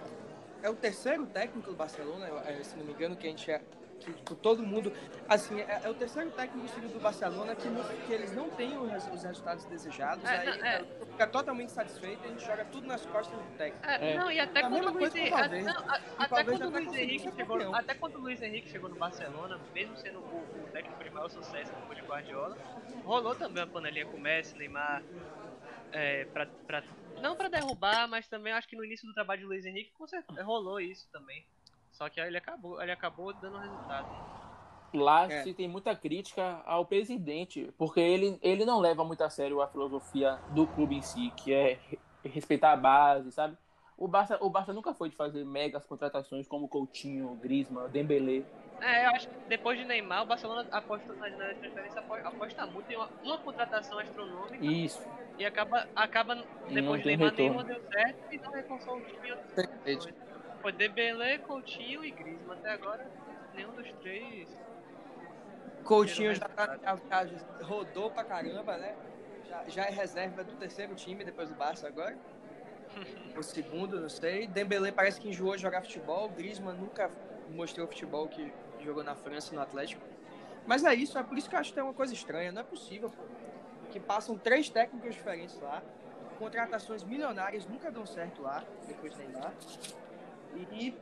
[0.63, 2.27] é, o terceiro técnico do Barcelona,
[2.63, 3.61] se não me engano, que a gente é,
[4.03, 4.91] que tipo, todo mundo.
[5.27, 8.77] Assim, é, é, o terceiro técnico seguido do Barcelona que, não, que eles não têm
[8.77, 10.23] os, os resultados desejados.
[10.25, 10.83] É, aí não, é.
[11.11, 13.85] fica totalmente satisfeito e a gente joga tudo nas costas do técnico.
[13.85, 15.33] É, não, e até é quando o Luiz Henrique.
[16.17, 17.75] Até quando Luiz Henrique chegou.
[17.75, 21.29] Até quando o Luiz Henrique chegou no Barcelona, mesmo sendo o, o técnico de maior
[21.29, 22.57] sucesso como o de Guardiola,
[23.03, 25.03] rolou também a panelinha com o Messi, Neymar.
[25.91, 26.83] É, pra, pra,
[27.21, 29.93] não para derrubar, mas também acho que no início do trabalho de Luiz Henrique
[30.43, 31.45] rolou isso também.
[31.93, 34.07] Só que aí ele acabou, ele acabou dando resultado.
[34.93, 35.43] Lá é.
[35.43, 39.67] se tem muita crítica ao presidente, porque ele, ele não leva muito a sério a
[39.67, 41.79] filosofia do clube em si, que é
[42.23, 43.57] respeitar a base, sabe?
[43.97, 48.43] O Barça, o Barça nunca foi de fazer megas contratações como Coutinho, Griezmann, Dembélé.
[48.81, 52.95] É, eu acho que depois de Neymar, o Barcelona aposta na, transferência, aposta muito em
[52.95, 54.65] uma, uma, contratação astronômica.
[54.65, 55.01] Isso.
[55.37, 60.13] E acaba, acaba depois de Neymar, nenhuma deu certo e não reforçou o time.
[60.63, 62.57] Foi Dembélé, Coutinho e Griezmann.
[62.57, 63.05] Até agora,
[63.53, 64.47] nenhum dos três.
[65.83, 68.95] Coutinho já, tá, já, já, rodou pra caramba, né?
[69.45, 72.17] Já, já é reserva do terceiro time depois do Barça agora.
[73.35, 74.47] o segundo, não sei.
[74.47, 76.29] Dembélé parece que enjoou jogar futebol.
[76.29, 77.11] Griezmann nunca
[77.49, 80.01] mostrou o futebol que jogou na França no Atlético.
[80.65, 82.53] Mas é isso, é por isso que eu acho que tem uma coisa estranha.
[82.53, 83.23] Não é possível, pô,
[83.91, 85.83] que passam três técnicos diferentes lá.
[86.39, 89.51] Contratações milionárias nunca dão certo lá, depois de Neymar.
[90.71, 90.95] E,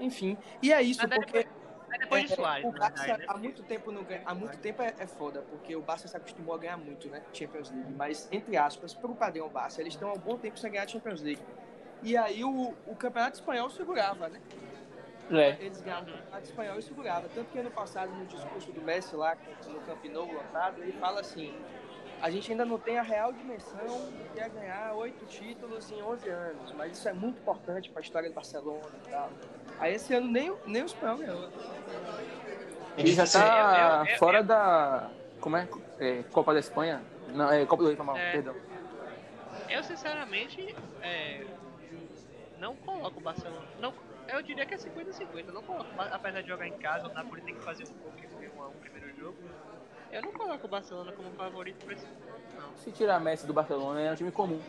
[0.00, 0.36] enfim.
[0.62, 1.46] E é isso, Mas porque.
[1.98, 4.92] Depois, de Suárez, é, o Barça há muito tempo não ganha, há muito tempo é,
[4.98, 7.22] é, foda, porque o Barça se acostumou a ganhar muito, né?
[7.32, 7.94] Champions League.
[7.96, 10.88] Mas, entre aspas, para o padrão Barça, eles estão há um bom tempo sem ganhar
[10.88, 11.42] Champions League.
[12.02, 14.40] E aí o, o Campeonato Espanhol segurava, né?
[15.30, 15.56] É.
[15.60, 17.28] Eles ganhavam o Campeonato Espanhol e segurava.
[17.34, 21.20] Tanto que ano passado, no discurso do Messi lá, no Camp Nou lotado, ele fala
[21.20, 21.54] assim:
[22.24, 26.00] a gente ainda não tem a real dimensão do que é ganhar oito títulos em
[26.00, 29.30] 11 anos, mas isso é muito importante para a história do Barcelona e tal.
[29.78, 31.50] Aí esse ano nem, nem o espanhol ganhou.
[32.96, 35.10] Ele já tá fora da.
[35.38, 35.68] Como é?
[35.98, 36.22] é?
[36.32, 37.02] Copa da Espanha?
[37.28, 38.32] Não, é Copa do Rei, mal, é.
[38.32, 38.54] perdão.
[39.68, 41.44] Eu sinceramente é,
[42.58, 43.68] não coloco o Barcelona.
[43.78, 43.92] Não,
[44.28, 45.52] eu diria que é 50-50.
[45.52, 48.68] Não coloco, apesar de jogar em casa, o Napoli tem que fazer um pouco foi
[48.68, 49.36] um primeiro jogo.
[50.14, 52.06] Eu não coloco o Barcelona como favorito para esse
[52.56, 52.76] não.
[52.76, 54.62] Se tirar Messi do Barcelona, é um time comum.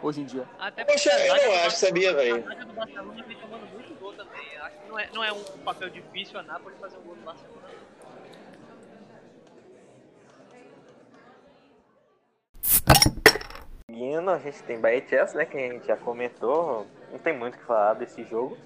[0.00, 0.46] Hoje em dia.
[0.56, 2.48] Até Poxa, eu não acho, sabia, velho.
[2.48, 4.56] A do Barcelona vem tomando muito gol também.
[4.58, 7.22] Acho que não é, não é um papel difícil a Napoli fazer um gol do
[7.22, 7.68] Barcelona.
[13.90, 16.86] Seguindo, a gente tem Bahia Chelsea, né, que a gente já comentou.
[17.10, 18.56] Não tem muito o que falar desse jogo.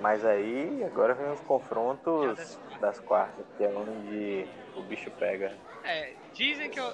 [0.00, 5.52] Mas aí, agora vem os confrontos das quartas, que é onde o bicho pega.
[5.84, 6.92] É, dizem que eu.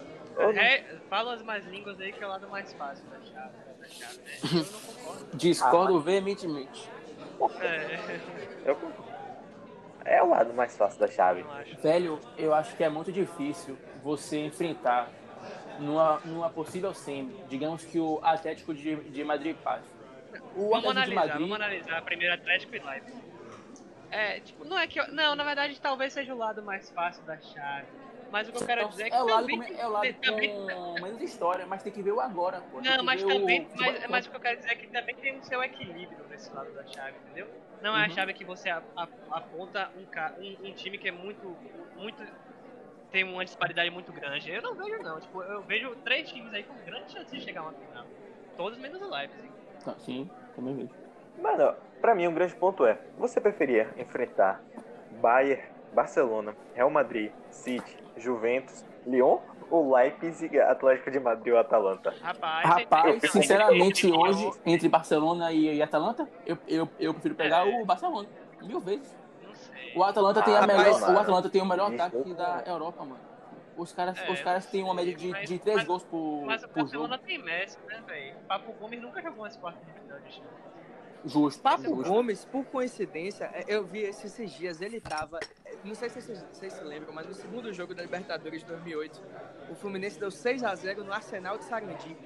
[0.52, 3.88] É, falam as mais línguas aí que é o lado mais fácil da chave, da
[3.88, 4.28] chave né?
[4.42, 5.26] Eu não concordo.
[5.38, 6.90] Discordo ah, veementemente.
[7.60, 8.20] É.
[8.64, 8.78] Eu,
[10.04, 11.44] é o lado mais fácil da chave.
[11.82, 15.08] Velho, eu acho que é muito difícil você enfrentar
[15.78, 19.95] numa, numa possível semi, digamos que o Atlético de, de Madrid passe.
[20.54, 21.40] O vamos analisar, Madrid...
[21.40, 23.22] vamos analisar primeiro Atlético e Leipzig.
[24.10, 27.22] É, tipo, não é que eu, não, na verdade talvez seja o lado mais fácil
[27.24, 27.86] da chave.
[28.30, 29.90] Mas o que eu quero dizer é que é o lado, também, com, é o
[29.90, 32.80] lado também, com menos história, mas tem que ver o agora, pô.
[32.80, 33.76] Não, mas também, o...
[33.76, 36.52] mas, mas, o que eu quero dizer é que também tem o seu equilíbrio nesse
[36.52, 37.48] lado da chave, entendeu?
[37.80, 38.06] Não é uhum.
[38.06, 41.56] a chave que você aponta um, um, um time que é muito,
[41.96, 42.22] muito
[43.10, 44.50] tem uma disparidade muito grande.
[44.50, 47.60] Eu não vejo não, tipo, eu vejo três times aí com grande chance de chegar
[47.60, 48.06] a uma final.
[48.56, 49.50] Todos menos o Leipzig.
[49.86, 50.90] Tá, sim, também vejo.
[51.40, 54.60] Mano, pra mim um grande ponto é, você preferia enfrentar
[55.22, 55.62] Bayern,
[55.94, 59.38] Barcelona, Real Madrid, City, Juventus, Lyon
[59.70, 62.12] ou Leipzig, Atlético de Madrid ou Atalanta?
[62.20, 67.80] Rapaz, Rapaz sinceramente, hoje, entre Barcelona e, Atalanta, eu, eu, eu prefiro pegar é.
[67.80, 68.28] o Barcelona,
[68.62, 69.16] mil vezes.
[69.94, 73.04] O Atalanta ah, tem a ah, melhor, o Atalanta tem o melhor ataque da Europa,
[73.04, 73.35] mano.
[73.76, 76.68] Os caras, é, os caras têm uma média de, de 3 gols por, mas por
[76.68, 76.68] jogo.
[76.68, 78.36] Mas o Barcelona tem Messi, né, velho?
[78.48, 80.42] Papo Gomes nunca jogou umas quartas de final de
[81.24, 81.60] Justo.
[81.60, 82.04] Papo justo.
[82.04, 85.40] Gomes, por coincidência, é, eu vi esses, esses dias, ele tava.
[85.82, 89.22] Não sei se vocês, vocês se lembram, mas no segundo jogo da Libertadores de 2008,
[89.70, 92.16] o Fluminense deu 6x0 no Arsenal de Sarandi.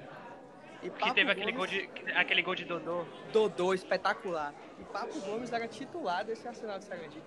[0.81, 3.05] E que teve aquele, gol de, aquele gol de Dodô.
[3.31, 4.53] Dodô, espetacular.
[4.79, 7.21] E Papo Gomes era titular desse Arsenal de Sarandi.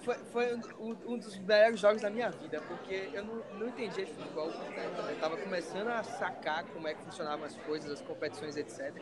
[0.00, 4.06] foi, foi um, um, dos melhores jogos da minha vida, porque eu não, não entendia
[4.06, 4.48] de futebol.
[4.48, 4.90] Né?
[5.08, 8.94] Eu estava começando a sacar como é que funcionavam as coisas, as competições, etc.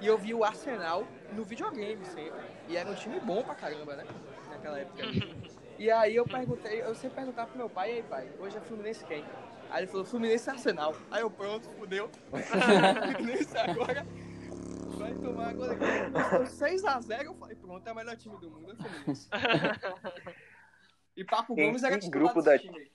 [0.00, 2.40] E eu vi o Arsenal no videogame sempre.
[2.68, 4.06] E era um time bom pra caramba, né?
[4.48, 5.02] Naquela época.
[5.78, 8.60] e aí eu perguntei, eu sempre perguntava pro meu pai, e aí pai, hoje é
[8.60, 9.24] Fluminense quem?
[9.70, 10.94] Aí ele falou, Fluminense e Arsenal.
[11.10, 12.10] Aí eu, pronto, fudeu.
[13.12, 14.06] Fluminense agora
[14.98, 15.76] vai tomar agora
[16.44, 17.24] 6x0.
[17.24, 19.28] Eu falei, pronto, é o melhor time do mundo, é Fluminense.
[21.16, 22.90] e Papo Gomes era titular grupo da time.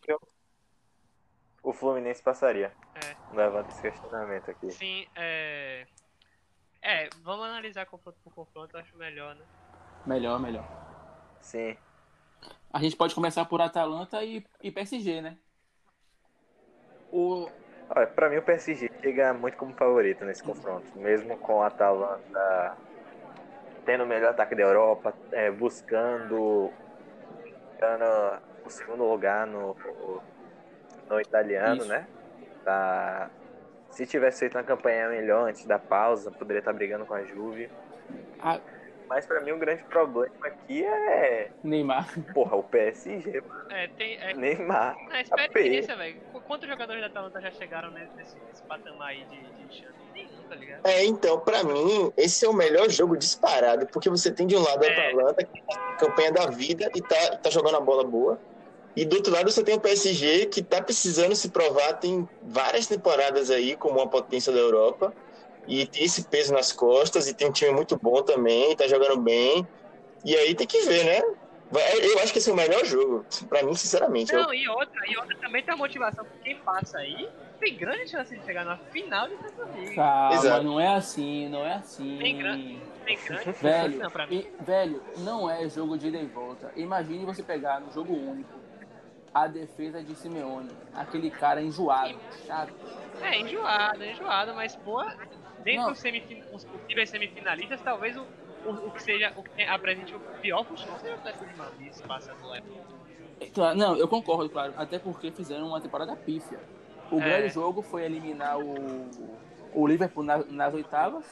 [1.64, 2.72] O Fluminense passaria.
[2.96, 3.36] É.
[3.36, 4.70] Levando esse questionamento aqui.
[4.72, 5.88] Sim, é...
[6.82, 9.44] É, vamos analisar confronto por confronto, eu acho melhor, né?
[10.06, 10.68] Melhor, melhor.
[11.42, 11.76] Sim.
[12.72, 15.40] A gente pode começar por Atalanta e, e PSG, né?
[17.12, 17.50] O...
[17.90, 20.86] Olha, pra mim o PSG chega muito como favorito nesse confronto.
[20.98, 22.78] Mesmo com a Atalanta
[23.86, 26.72] tendo o melhor ataque da Europa, é, buscando,
[27.44, 29.76] buscando o segundo lugar no,
[31.08, 31.88] no italiano, Isso.
[31.88, 32.08] né?
[32.64, 33.30] Tá
[33.92, 37.70] se tivesse feito uma campanha melhor antes da pausa, poderia estar brigando com a Juve.
[38.42, 38.60] Ah.
[39.08, 41.52] Mas para mim o grande problema aqui é.
[41.64, 42.08] Neymar.
[42.34, 43.72] Porra, o PSG, mano.
[43.72, 44.18] É, tem.
[44.18, 44.34] É...
[44.34, 44.96] Neymar.
[45.12, 46.18] É experiência, velho.
[46.48, 49.94] Quantos jogadores da Atalanta já chegaram nesse, nesse patamar aí de, de chance?
[50.14, 50.86] Nenhum, tá ligado?
[50.86, 54.62] É, então, pra mim, esse é o melhor jogo disparado, porque você tem de um
[54.62, 55.10] lado a é.
[55.10, 58.40] Atalanta, que a campanha da vida e tá, tá jogando a bola boa.
[58.96, 62.88] E do outro lado você tem o PSG que está precisando se provar, tem várias
[62.88, 65.14] temporadas aí como uma potência da Europa
[65.68, 69.20] e tem esse peso nas costas e tem um time muito bom também, está jogando
[69.22, 69.68] bem.
[70.24, 71.22] E aí tem que ver, né?
[72.02, 74.32] Eu acho que esse é o melhor jogo, para mim, sinceramente.
[74.34, 74.54] Não, eu...
[74.54, 77.28] e outra, e outra também tem a motivação, porque quem passa aí
[77.60, 79.96] tem grande chance de chegar na final de Champions League.
[79.96, 80.64] Calma, Exato.
[80.64, 82.18] não é assim, não é assim.
[82.20, 84.48] Tem, grande, tem grande velho, não, pra mim.
[84.48, 86.72] E, velho, não é jogo de ida e volta.
[86.76, 88.66] Imagine você pegar no jogo único
[89.34, 90.70] a defesa de Simeone.
[90.94, 92.74] Aquele cara enjoado, chato.
[93.22, 95.04] É, enjoado, enjoado, mas, pô,
[95.66, 98.22] dentro dos semifin possíveis semifinalistas, talvez o,
[98.66, 101.92] o, o, que seja, o que apresente o pior futebol seja o Atlético de Madrid,
[101.92, 102.46] se passa do
[103.54, 104.74] Claro, não, eu concordo, claro.
[104.78, 106.58] Até porque fizeram uma temporada pífia.
[107.12, 107.24] O é.
[107.24, 109.10] grande jogo foi eliminar o,
[109.74, 111.26] o Liverpool nas, nas oitavas.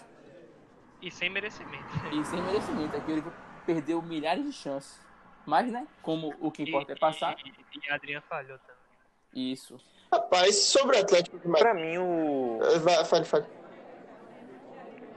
[1.02, 1.86] E sem merecimento.
[2.12, 2.98] E sem merecimento.
[2.98, 5.00] Aqui o Liverpool perdeu milhares de chances.
[5.46, 5.88] Mas, né?
[6.02, 7.36] Como o que importa e, é passar.
[7.46, 9.54] E, e, e Adriano falhou também.
[9.54, 9.80] Isso.
[10.12, 11.40] Rapaz, sobre o Atlético.
[11.40, 12.60] Pra mim, o.
[12.82, 13.46] Vai, fale, fale.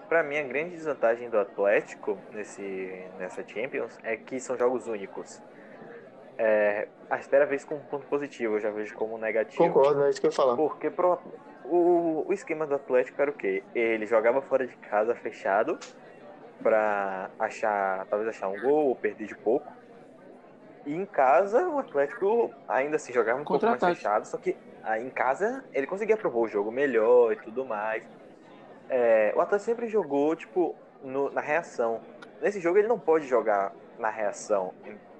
[0.08, 2.62] Pra mim, a grande desvantagem do Atlético nesse,
[3.18, 5.40] nessa Champions é que são jogos únicos.
[6.38, 9.64] É, a espera vez como um ponto positivo, eu já vejo como negativo.
[9.68, 10.56] Concordo, é isso que eu ia falar.
[10.56, 11.18] Porque pro,
[11.64, 13.64] o, o esquema do Atlético era o quê?
[13.74, 15.78] Ele jogava fora de casa fechado
[16.62, 19.72] para achar, talvez achar um gol ou perder de pouco.
[20.84, 25.02] E em casa o Atlético ainda assim jogava um pouco mais fechado, só que aí
[25.02, 28.04] em casa ele conseguia provar o jogo melhor e tudo mais.
[28.88, 32.00] É, o Atlético sempre jogou tipo no, na reação.
[32.40, 34.72] Nesse jogo ele não pode jogar na reação.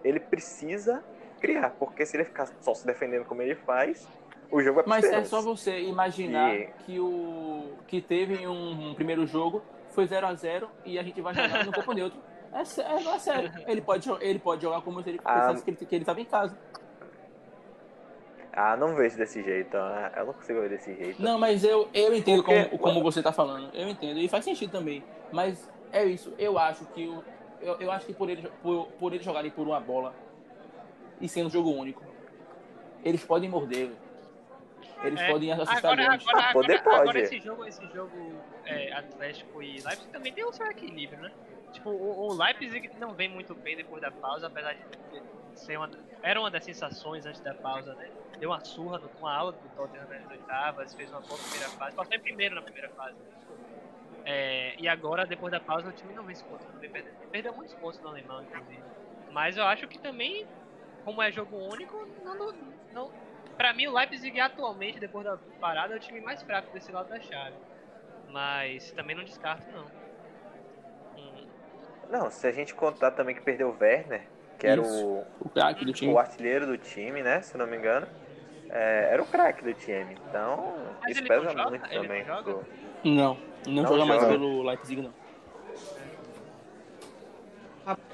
[0.04, 1.02] Ele precisa
[1.40, 4.06] criar, porque se ele ficar só se defendendo como ele faz,
[4.50, 6.66] o jogo é Mas é só você imaginar e...
[6.84, 11.20] que o que teve um, um primeiro jogo foi 0 a 0 e a gente
[11.20, 12.18] vai jogar no campo neutro.
[12.52, 13.52] É, é, não é sério.
[13.66, 16.20] Ele pode, ele pode jogar como se ele ah, pensasse que ele, que ele tava
[16.20, 16.56] em casa.
[18.56, 19.76] Ah, não vejo desse jeito.
[19.76, 20.12] Né?
[20.16, 21.22] Eu não consigo ver desse jeito.
[21.22, 22.64] Não, mas eu, eu entendo Porque...
[22.64, 23.68] como, como você tá falando.
[23.74, 24.18] Eu entendo.
[24.18, 25.04] E faz sentido também.
[25.30, 26.32] Mas é isso.
[26.38, 27.22] Eu acho que o,
[27.60, 30.14] eu, eu acho que por ele, por, por ele jogarem por uma bola
[31.20, 32.02] e sendo um jogo único,
[33.04, 33.90] eles podem morder.
[35.04, 37.00] Eles é, podem assustar agora, agora, agora, poder agora, pode.
[37.02, 38.16] Agora esse jogo, esse jogo
[38.64, 41.30] é, Atlético e Leipzig também tem o seu equilíbrio, né?
[41.76, 44.80] Tipo, o, o Leipzig não vem muito bem depois da pausa, apesar de
[45.54, 45.90] ser uma,
[46.22, 48.10] era uma das sensações antes da pausa, né?
[48.40, 51.94] Deu uma surra com a aula do Tottenham nas oitavas, fez uma boa primeira fase,
[51.96, 53.18] passou em primeiro na primeira fase.
[54.24, 56.66] É, e agora, depois da pausa, o time não vence pontos.
[56.92, 58.90] Perdeu, perdeu muitos pontos no alemão, inclusive.
[59.28, 60.32] Mas eu acho que também,
[61.02, 62.52] como é jogo único, não, não,
[62.90, 63.14] não
[63.56, 67.08] pra mim o Leipzig atualmente, depois da parada, é o time mais fraco desse lado
[67.08, 67.58] da chave.
[68.26, 69.95] Mas também não descarto, não.
[72.10, 74.22] Não, se a gente contar também que perdeu o Werner,
[74.58, 76.12] que era o, o, craque do time.
[76.12, 77.42] o artilheiro do time, né?
[77.42, 78.06] Se não me engano.
[78.68, 80.16] É, era o craque do time.
[80.28, 82.24] Então, Mas isso pesa muito também.
[82.24, 82.34] Não,
[83.04, 85.14] não, não, joga, joga mais pelo Leipzig, não.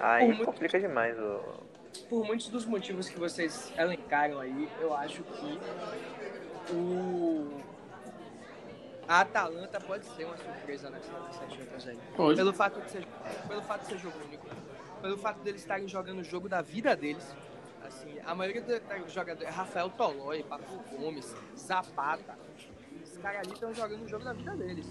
[0.01, 0.45] Aí muito...
[0.45, 1.41] complica demais o.
[2.09, 5.59] Por muitos dos motivos que vocês elencaram aí, eu acho que
[6.71, 7.72] o.
[9.09, 11.99] A Atalanta pode ser uma surpresa nessa, nessa Champions aí.
[12.17, 12.37] Pode.
[12.37, 13.07] Pelo fato, de ser,
[13.49, 14.47] pelo fato de ser jogo único.
[15.01, 17.35] Pelo fato deles estarem jogando o jogo da vida deles.
[17.85, 22.37] Assim, a maioria dos jogadores é Rafael Tolói, Papo Gomes, Zapata
[23.23, 24.87] caras ali estão jogando o jogo da vida deles.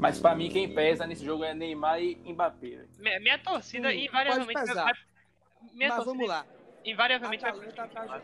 [0.00, 2.86] Mas pra mim, quem pesa nesse jogo é Neymar e Mbappé.
[2.98, 4.62] Minha, minha torcida, Sim, invariavelmente.
[4.62, 6.46] Minha Mas torcida, vamos lá.
[6.84, 7.72] Invariavelmente vai.
[7.72, 8.22] Tá, tá,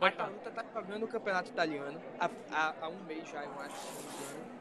[0.00, 3.76] a Atalanta tá jogando o campeonato italiano há, há, há, um mês já, eu acho.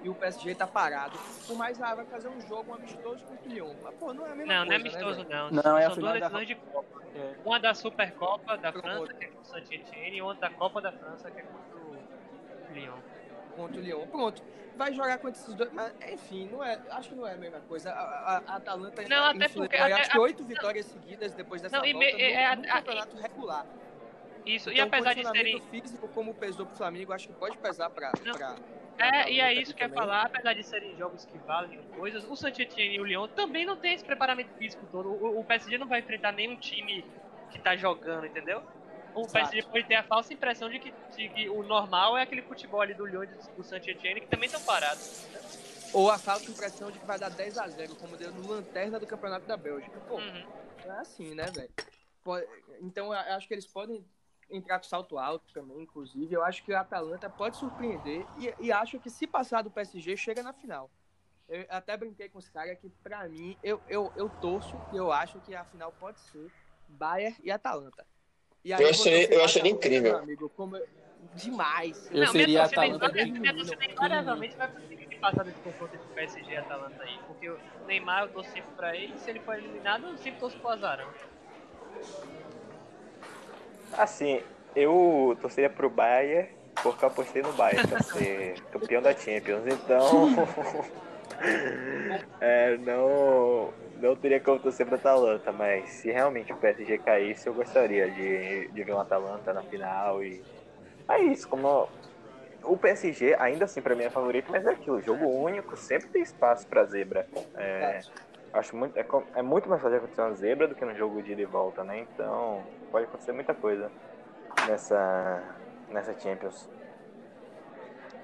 [0.03, 1.17] E o PSG tá parado.
[1.47, 3.73] Por mais ah, vai fazer um jogo um amistoso com o Lyon.
[3.81, 4.71] Mas, pô, não é a mesma não, coisa.
[4.71, 5.51] Não, não é amistoso, né, não.
[5.51, 6.53] Não, é São duas decisões da...
[6.53, 7.01] de Copa.
[7.15, 7.35] É.
[7.43, 10.91] Uma da Supercopa da França, que é com o Saint-Etienne, e outra da Copa da
[10.91, 12.99] França, que é contra o Lyon
[13.55, 14.05] contra o Lyon.
[14.07, 14.43] Pronto.
[14.75, 15.71] Vai jogar contra esses dois.
[15.71, 17.91] Mas, enfim, não é, acho que não é a mesma coisa.
[17.91, 21.77] A, a, a Atalanta não, até porque, até, acho que oito vitórias seguidas depois dessa
[21.77, 23.65] não, volta é, é, no, no campeonato regular.
[24.45, 25.62] Isso, então, e apesar de serem.
[25.62, 28.12] físico, como pesou pro Flamengo, acho que pode pesar pra.
[28.12, 28.55] pra
[28.97, 32.23] é, e é isso que eu ia falar, apesar de serem jogos que valem coisas,
[32.29, 35.10] o saint e o Lyon também não tem esse preparamento físico todo.
[35.10, 37.03] O, o PSG não vai enfrentar nenhum time
[37.51, 38.63] que tá jogando, entendeu?
[39.15, 42.41] o PSG pode ter a falsa impressão de que, de que, o normal é aquele
[42.41, 45.25] futebol ali do Lyon e do Saint-Etienne que também estão parados.
[45.93, 48.99] Ou a falsa impressão de que vai dar 10 a 0 como deu no Lanterna
[48.99, 49.97] do Campeonato da Bélgica.
[50.01, 50.45] Pô, uhum.
[50.84, 51.69] é assim, né, velho?
[52.81, 54.03] Então, eu acho que eles podem
[54.49, 56.34] entrar com salto alto também, inclusive.
[56.34, 60.15] Eu acho que a Atalanta pode surpreender e, e acho que se passar do PSG,
[60.17, 60.89] chega na final.
[61.47, 65.12] Eu até brinquei com os caras que, pra mim, eu, eu, eu torço e eu
[65.12, 66.51] acho que a final pode ser
[66.88, 68.05] Bayern e Atalanta.
[68.63, 70.17] E aí, eu achei, eu achei incrível.
[70.17, 70.79] Amigo, como...
[71.34, 72.10] Demais.
[72.12, 73.12] Eu não, seria a Atalanta.
[73.12, 77.19] Minha torcida invariavelmente vai conseguir passar desse confronto entre PSG e Atalanta aí.
[77.28, 79.17] Porque o Neymar eu torço sempre pra ele.
[79.17, 81.09] Se ele for eliminado, eu sempre torço pro Azarão.
[83.93, 84.41] Assim,
[84.75, 86.49] eu torceria pro Bayern
[86.81, 89.63] porque eu apostei no Bayern pra ser campeão da Champions.
[89.65, 90.29] Então.
[92.39, 97.53] é, não não teria como torcer pra Atalanta, mas se realmente o PSG caísse, eu
[97.53, 100.43] gostaria de, de ver um Atalanta na final e.
[101.07, 101.88] É isso, como.
[102.63, 106.23] O PSG, ainda assim, pra mim é favorito, mas é aquilo, jogo único, sempre tem
[106.23, 107.27] espaço pra zebra.
[107.53, 107.99] É,
[108.56, 111.34] acho muito, é, é, muito mais fácil acontecer uma zebra do que no jogo de
[111.34, 111.99] ida e volta, né?
[111.99, 113.91] Então, pode acontecer muita coisa
[114.68, 115.43] nessa,
[115.89, 116.70] nessa Champions.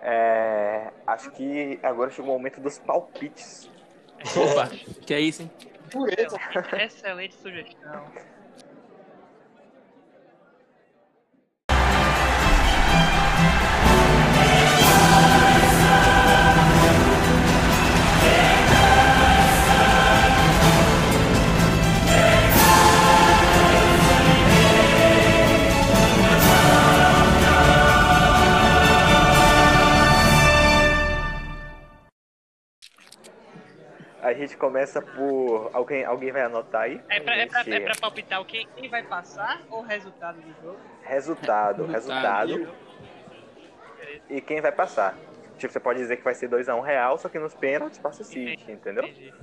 [0.02, 3.70] É, acho que agora chegou o momento dos palpites.
[4.36, 4.68] Opa,
[5.06, 5.52] que é isso, hein?
[5.92, 6.38] Pureza.
[6.82, 8.06] Excelente sugestão.
[34.32, 35.70] A gente começa por.
[35.74, 37.02] Alguém, alguém vai anotar aí?
[37.10, 40.40] É pra, é pra, é pra palpitar o quem, quem vai passar ou o resultado
[40.40, 40.80] do jogo?
[41.04, 42.56] Resultado, Resultado.
[42.56, 42.76] resultado.
[44.30, 45.18] E quem vai passar.
[45.58, 48.22] Tipo, você pode dizer que vai ser 2x1 um real, só que nos pênaltis passa
[48.22, 49.04] o City, entendeu?
[49.04, 49.34] Entendi.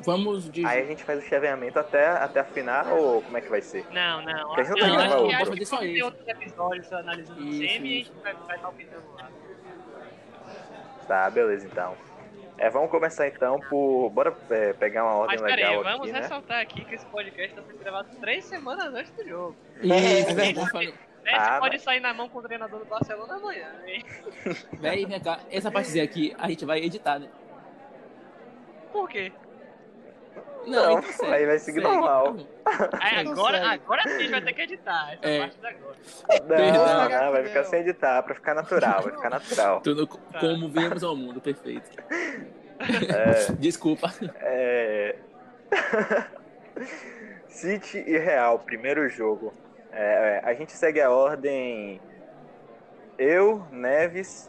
[0.00, 0.64] Vamos de.
[0.64, 3.62] Aí a gente faz o chaveamento até, até a final ou como é que vai
[3.62, 3.84] ser?
[3.90, 4.46] Não, não.
[4.46, 7.58] Porque a gente não não, acho que, acho que tem outros episódios analisando o semi
[7.58, 9.30] e a gente vai, vai palpitando lá.
[11.08, 11.96] Tá, beleza então.
[12.58, 14.10] É, vamos começar então por.
[14.10, 16.20] Bora é, pegar uma ordem Mas legal vamos aqui, né?
[16.20, 19.56] ressaltar aqui que esse podcast está sendo gravado três semanas antes do jogo.
[19.80, 19.92] Isso,
[20.30, 20.86] É verdade.
[21.24, 21.32] Né?
[21.34, 24.04] Ah, pode mas- sair na mão com o treinador do Barcelona amanhã, hein?
[24.72, 25.40] Véi, vem cá.
[25.50, 27.28] Essa partezinha aqui a gente vai editar, né?
[28.90, 29.30] Por quê?
[30.68, 31.94] Não, então segue, aí vai seguir segue.
[31.94, 32.36] normal.
[33.00, 35.38] Aí Não agora, agora sim a gente vai ter que editar essa É.
[35.40, 35.96] parte da agora.
[36.40, 37.14] Não, Verdade.
[37.14, 39.80] não, vai ficar sem editar, pra ficar natural, vai ficar natural.
[39.80, 41.90] Tudo como viemos ao mundo, perfeito.
[42.10, 44.12] É, Desculpa.
[44.40, 45.16] é...
[47.48, 49.52] City e Real, primeiro jogo.
[49.92, 52.00] É, a gente segue a ordem.
[53.18, 54.48] Eu, Neves,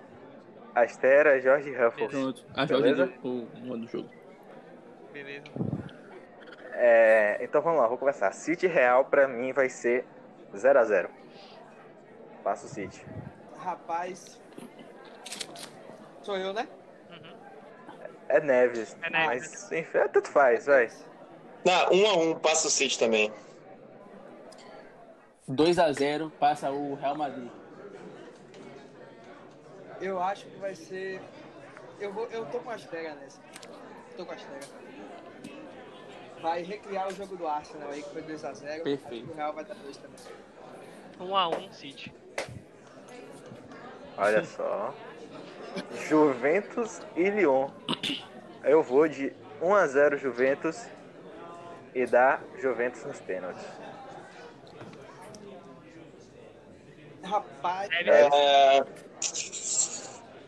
[0.76, 2.11] Astera, Jorge Ruffles.
[2.11, 2.45] Pronto.
[2.55, 3.05] A Jorge Beleza?
[3.24, 4.09] deu o nome do jogo.
[5.11, 5.45] Beleza.
[6.82, 8.32] É, então vamos lá, vou começar.
[8.32, 10.06] City Real pra mim vai ser
[10.56, 11.10] 0x0.
[12.42, 13.06] Passa o City.
[13.58, 14.40] Rapaz.
[16.22, 16.70] Sou eu, né?
[17.10, 17.36] Uhum.
[18.30, 19.52] É Neves, É Neves.
[19.52, 20.90] mas enfim, é, tanto faz, vai.
[21.66, 23.30] Não, um a um passa o City também.
[25.50, 27.50] 2x0 passa o Real Madrid.
[30.00, 31.20] Eu acho que vai ser.
[32.00, 33.42] Eu, vou, eu tô com a Astera nessa.
[34.16, 34.89] Tô com a Astera.
[36.42, 38.84] Vai recriar o jogo do Arsenal aí, que foi 2x0.
[38.84, 39.32] Perfeito.
[39.32, 40.20] O Real vai dar 2 também.
[41.20, 42.14] 1 a 1 City.
[44.18, 44.94] Olha só.
[46.08, 47.70] Juventus e Lyon.
[48.64, 50.86] Eu vou de 1x0 Juventus
[51.94, 53.66] e dá Juventus nos pênaltis.
[57.24, 58.30] Rapaz, É,
[58.78, 58.86] É,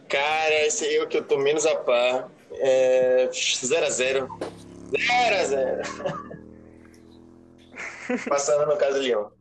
[0.08, 2.30] Cara, esse aí é o que eu tô menos a par.
[2.52, 3.30] É...
[3.32, 4.28] 0x0.
[4.92, 5.82] 0x0.
[8.28, 9.32] Passando no caso do Leão.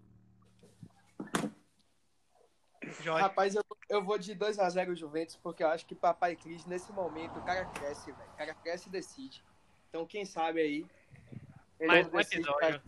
[3.03, 3.23] Jorge.
[3.23, 7.39] rapaz eu, eu vou de 2x0 Juventus, porque eu acho que Papai Cris, nesse momento,
[7.39, 8.31] o cara cresce, velho.
[8.31, 9.45] O cara cresce e decide.
[9.89, 10.87] Então, quem sabe aí.
[11.87, 12.83] Mais um episódio.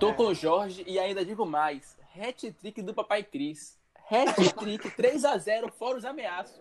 [0.00, 1.98] Tô com o Jorge e ainda digo mais.
[2.16, 3.78] Hat-trick do Papai Cris.
[4.10, 6.60] Hat-trick 3x0 fora os ameaços.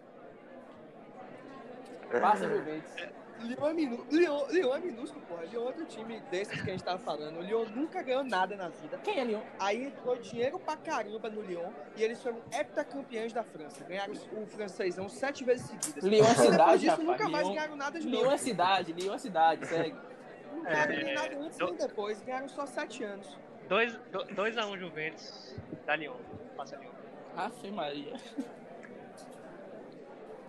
[2.21, 2.91] Passa o Juventus.
[3.39, 4.05] Lyon é, minu...
[4.11, 5.43] Lyon, Lyon é minúsculo, porra.
[5.45, 7.37] Lyon é outro time desses que a gente tava falando.
[7.37, 8.97] O Lyon nunca ganhou nada na vida.
[9.03, 9.41] Quem é Leon?
[9.59, 13.83] Aí entrou dinheiro pra caramba no Lyon e eles foram heptacampeões da França.
[13.85, 16.03] Ganharam o francesão sete vezes seguidas.
[16.03, 17.07] Lyon é depois cidade, disso, rapaz.
[17.07, 18.33] nunca mais Lyon, ganharam nada de Lyon novo.
[18.33, 19.95] é cidade, Lyon é cidade, segue.
[20.53, 22.21] Não ganharam É, nada antes do- nem depois.
[22.23, 23.37] Ganharam só sete anos.
[23.69, 26.15] 2 a 1 Juventus da Lyon.
[26.55, 26.91] Passa Lyon.
[27.35, 28.13] Afe Maria.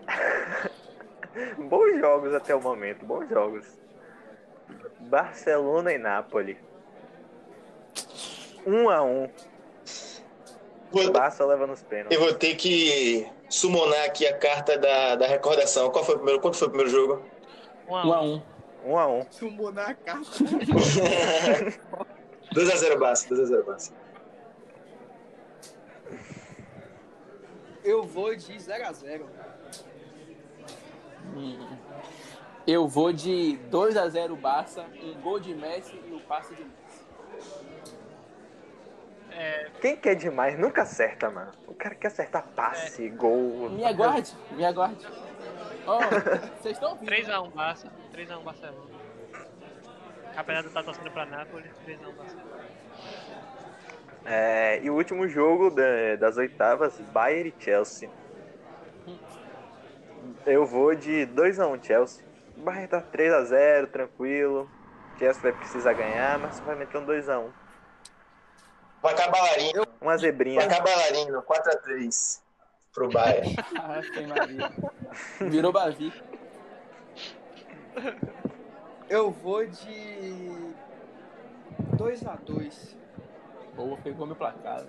[1.68, 3.66] Bons jogos até o momento, bons jogos.
[5.00, 6.58] Barcelona e Napoli.
[8.66, 9.30] 1x1.
[10.90, 12.18] Vou- Barça leva nos Eu pênaltis.
[12.18, 15.90] vou ter que summonar aqui a carta da, da recordação.
[15.90, 16.40] Qual foi o primeiro?
[16.40, 17.22] Quanto foi o primeiro jogo?
[17.88, 18.42] 1 a 1 1x1.
[18.86, 19.26] 1x1.
[19.32, 20.20] Sumou na carta.
[22.54, 23.92] 2x0 Barça, 2x0 Barça.
[27.84, 29.22] Eu vou de 0x0.
[31.36, 31.76] Hum.
[32.66, 37.06] Eu vou de 2x0 Barça, um gol de Messi e o passe de Messi.
[39.80, 41.52] Quem quer demais nunca acerta, mano.
[41.66, 43.70] O cara quer acertar passe, gol.
[43.70, 45.06] Me aguarde, me aguarde.
[45.86, 45.98] Ó,
[46.60, 47.08] vocês estão ouvindo?
[47.08, 47.88] 3x1 Barça.
[48.12, 48.98] 3x1 Barcelona.
[50.36, 52.64] Eu estar torcendo pra Nápoles, 3x1 Barcelona.
[54.24, 58.10] É, e o último jogo da- das oitavas, Bayern e Chelsea.
[60.46, 62.24] Eu vou de 2x1 Chelsea.
[62.56, 64.70] O Bayern tá 3x0, tranquilo.
[65.18, 67.50] Chelsea vai precisar ganhar, mas vai meter um 2x1.
[69.00, 69.86] Placar bailarino.
[70.00, 70.60] Uma zebrinha.
[70.60, 72.40] Placar bailarino, 4x3.
[72.92, 73.56] pro Bayern.
[73.78, 74.00] ah,
[75.48, 76.12] Virou Bavi.
[79.08, 80.74] Eu vou de
[81.96, 82.96] 2x2.
[83.74, 84.84] Boa, pegou meu placar.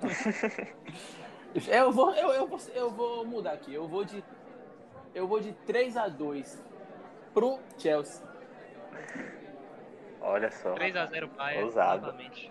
[1.54, 3.72] eu, vou, eu, eu, vou, eu vou mudar aqui.
[3.72, 4.22] Eu vou de.
[5.14, 6.60] Eu vou de 3x2
[7.32, 8.26] pro Chelsea.
[10.20, 10.74] Olha só.
[10.74, 11.64] 3x0 Bayern.
[11.64, 12.06] Ousado.
[12.06, 12.50] Novamente.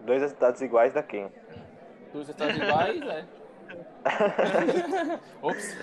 [0.00, 1.30] Dois resultados iguais da quem?
[2.12, 3.26] Dois resultados iguais, é.
[5.42, 5.76] Ops.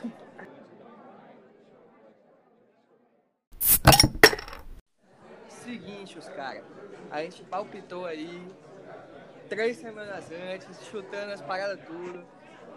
[5.48, 6.64] Seguinte, os caras.
[7.12, 8.48] A gente palpitou aí
[9.50, 12.26] três semanas antes, chutando as paradas tudo.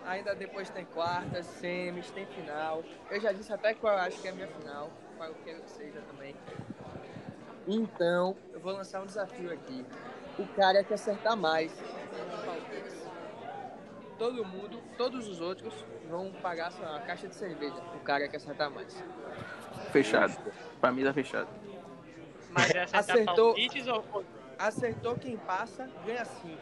[0.06, 2.82] Ainda depois tem quartas, semis, tem final.
[3.10, 5.60] Eu já disse até qual eu acho que é a minha final, qual eu quero
[5.62, 6.34] que seja também.
[7.66, 9.84] Então, eu vou lançar um desafio aqui.
[10.38, 11.72] O cara que acertar mais
[14.18, 15.72] todo mundo, todos os outros
[16.10, 17.76] vão pagar uma caixa de cerveja.
[17.94, 19.02] O cara que acertar mais.
[19.92, 20.36] Fechado.
[20.80, 21.48] Pra mim tá fechado.
[22.50, 24.24] Mas é acertou, ou...
[24.58, 26.56] acertou quem passa, ganha 5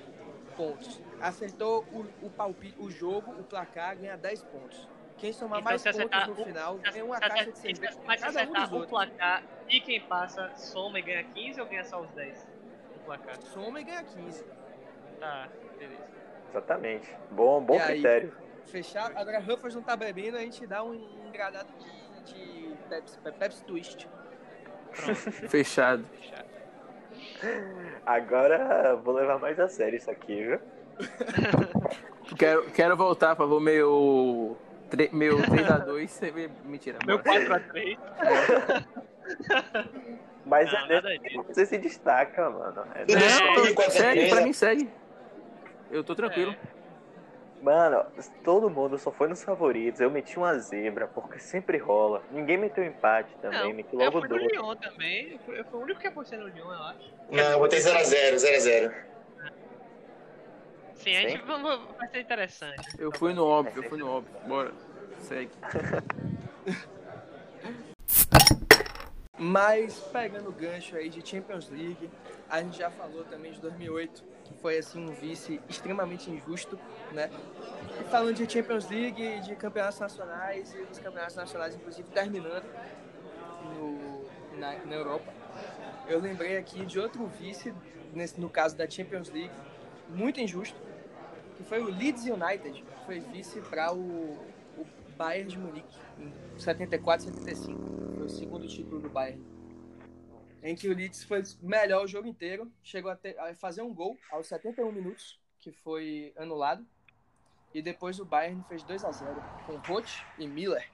[0.57, 1.01] pontos.
[1.21, 4.89] Acertou o, o palpite, o jogo, o placar, ganha 10 pontos.
[5.19, 7.99] Quem somar então, mais pontos no final ganha uma caixa de cerveja.
[8.05, 11.85] Mas se acertar um o placar e quem passa, soma e ganha 15 ou ganha
[11.85, 12.47] só os 10?
[12.97, 13.41] O placar.
[13.41, 14.45] Soma e ganha 15.
[15.19, 16.05] Tá, beleza.
[16.51, 17.17] Exatamente.
[17.31, 18.33] Bom, bom critério.
[18.37, 19.13] Aí, fechar.
[19.17, 20.95] Agora, Ruffles não tá bebendo, a gente dá um
[21.27, 24.09] engradado de, de Pepsi, Pepsi Twist.
[25.49, 26.05] Fechado.
[28.05, 30.61] Agora vou levar mais a sério isso aqui, viu?
[32.39, 34.57] quero, quero voltar, por favor, meu.
[35.13, 36.51] meu 3x2.
[36.65, 36.99] Mentira.
[37.07, 37.97] Meu 4x3.
[40.47, 41.01] Mas não, é
[41.49, 42.85] você se destaca, mano.
[42.95, 44.89] É não, segue, pra mim segue.
[45.91, 46.53] Eu tô tranquilo.
[46.53, 46.76] É.
[47.63, 48.05] Mano,
[48.45, 50.01] todo mundo só foi nos favoritos.
[50.01, 52.23] Eu meti uma zebra, porque sempre rola.
[52.31, 54.43] Ninguém meteu empate também, não, meti logo dois.
[54.43, 55.33] Eu fui no Lyon também.
[55.33, 57.15] Eu fui, o único que apostei no Lyon, eu acho.
[57.31, 58.95] Não, eu botei 0x0, 0x0.
[60.95, 62.89] Sim, a gente vai ser interessante.
[62.99, 64.35] Eu fui no óbvio, eu fui no óbvio.
[64.47, 64.73] Bora,
[65.21, 65.51] segue.
[69.39, 72.11] Mas pegando o gancho aí de Champions League,
[72.49, 74.36] a gente já falou também de 2008, que
[74.67, 76.77] foi assim um vice extremamente injusto,
[77.13, 77.31] né?
[78.01, 82.65] E falando de Champions League, de campeonatos nacionais e dos campeonatos nacionais inclusive terminando
[83.63, 85.33] no, na, na Europa,
[86.09, 87.73] eu lembrei aqui de outro vice
[88.13, 89.55] nesse no caso da Champions League,
[90.09, 90.77] muito injusto,
[91.57, 94.37] que foi o Leeds United, que foi vice para o,
[94.77, 94.87] o
[95.17, 99.41] Bayern de Munique em 74, 75, foi o segundo título do Bayern
[100.67, 103.95] em que o Leeds foi melhor o jogo inteiro, chegou a, ter, a, fazer um
[103.95, 106.85] gol aos 71 minutos, que foi anulado,
[107.73, 110.91] e depois o Bayern fez 2 a 0 com Roth e Miller,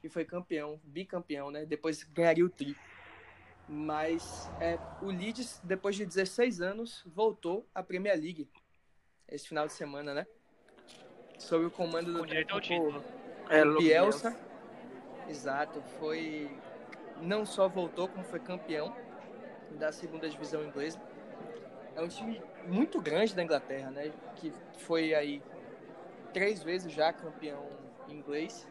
[0.00, 1.66] que foi campeão, bicampeão, né?
[1.66, 2.76] Depois ganharia o tri.
[3.68, 8.48] Mas é, o Leeds, depois de 16 anos, voltou à Premier League
[9.28, 10.26] esse final de semana, né?
[11.36, 13.02] Sob o comando do técnico
[13.48, 14.36] é, Bielsa.
[15.28, 16.48] Exato, foi
[17.20, 18.94] não só voltou, como foi campeão
[19.78, 21.00] da segunda divisão inglesa.
[21.94, 24.12] É um time muito grande da Inglaterra, né?
[24.36, 25.42] Que foi aí
[26.32, 27.66] três vezes já campeão
[28.08, 28.66] inglês.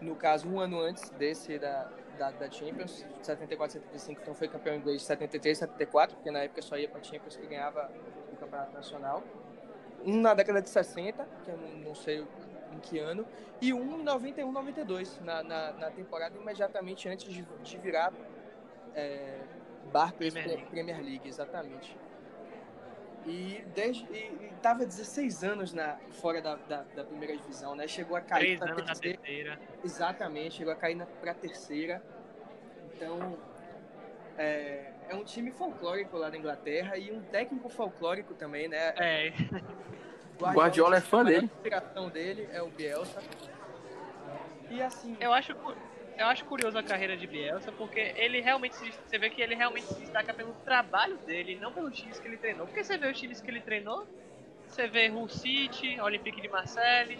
[0.00, 4.74] No caso, um ano antes desse da, da, da Champions, 74, 75, então foi campeão
[4.74, 7.90] inglês 73, 74, porque na época só ia para Champions que ganhava
[8.32, 9.22] o campeonato nacional.
[10.04, 12.26] Um na década de 60, que eu não, não sei
[12.72, 13.26] em que ano,
[13.60, 18.12] e um em 91, 92, na, na, na temporada imediatamente antes de, de virar
[18.94, 19.38] é,
[19.92, 20.70] Barclays Premier League.
[20.70, 21.96] Premier League, exatamente.
[23.24, 23.64] E
[24.54, 27.86] estava 16 anos na fora da, da, da, primeira divisão, né?
[27.86, 29.18] Chegou a cair para terceira.
[29.18, 29.60] terceira.
[29.84, 32.02] Exatamente, chegou a cair para terceira.
[32.96, 33.38] Então
[34.36, 38.92] é, é, um time folclórico lá da Inglaterra e um técnico folclórico também, né?
[38.98, 39.32] É.
[40.42, 41.38] Guardiola, Guardiola é fã dele.
[41.38, 43.22] A inspiração dele é o Bielsa.
[44.70, 45.16] E assim.
[45.20, 49.30] Eu acho, eu acho curioso a carreira de Bielsa, porque ele realmente se, você vê
[49.30, 52.66] que ele realmente se destaca pelo trabalho dele, não pelos times que ele treinou.
[52.66, 54.06] Porque você vê os times que ele treinou,
[54.66, 57.18] você vê Hull City, Olympique de Marseille,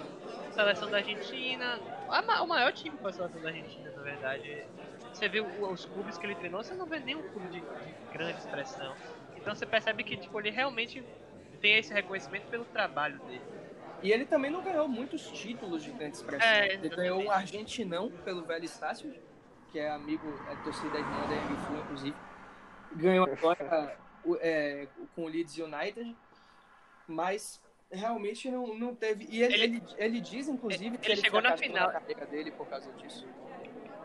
[0.53, 1.79] seleção da Argentina,
[2.43, 4.65] o maior time foi a seleção da Argentina, na verdade.
[5.13, 8.39] Você vê os clubes que ele treinou, você não vê nenhum clube de, de grande
[8.39, 8.95] expressão.
[9.37, 11.05] Então você percebe que tipo, ele realmente
[11.63, 13.41] tem esse reconhecimento pelo trabalho dele.
[14.03, 16.47] E ele também não ganhou muitos títulos de grande expressão.
[16.47, 19.15] É, ele ganhou um argentinão pelo Velho Estácio,
[19.71, 22.17] que é amigo, é torcida irmã da MFU, inclusive.
[22.97, 23.97] Ganhou agora
[24.41, 26.17] é, com o Leeds United.
[27.07, 29.27] Mas realmente não, não teve.
[29.31, 32.27] E ele, ele, ele, ele diz, inclusive, ele, que ele, chegou na final na carreira
[32.27, 33.27] dele por causa disso.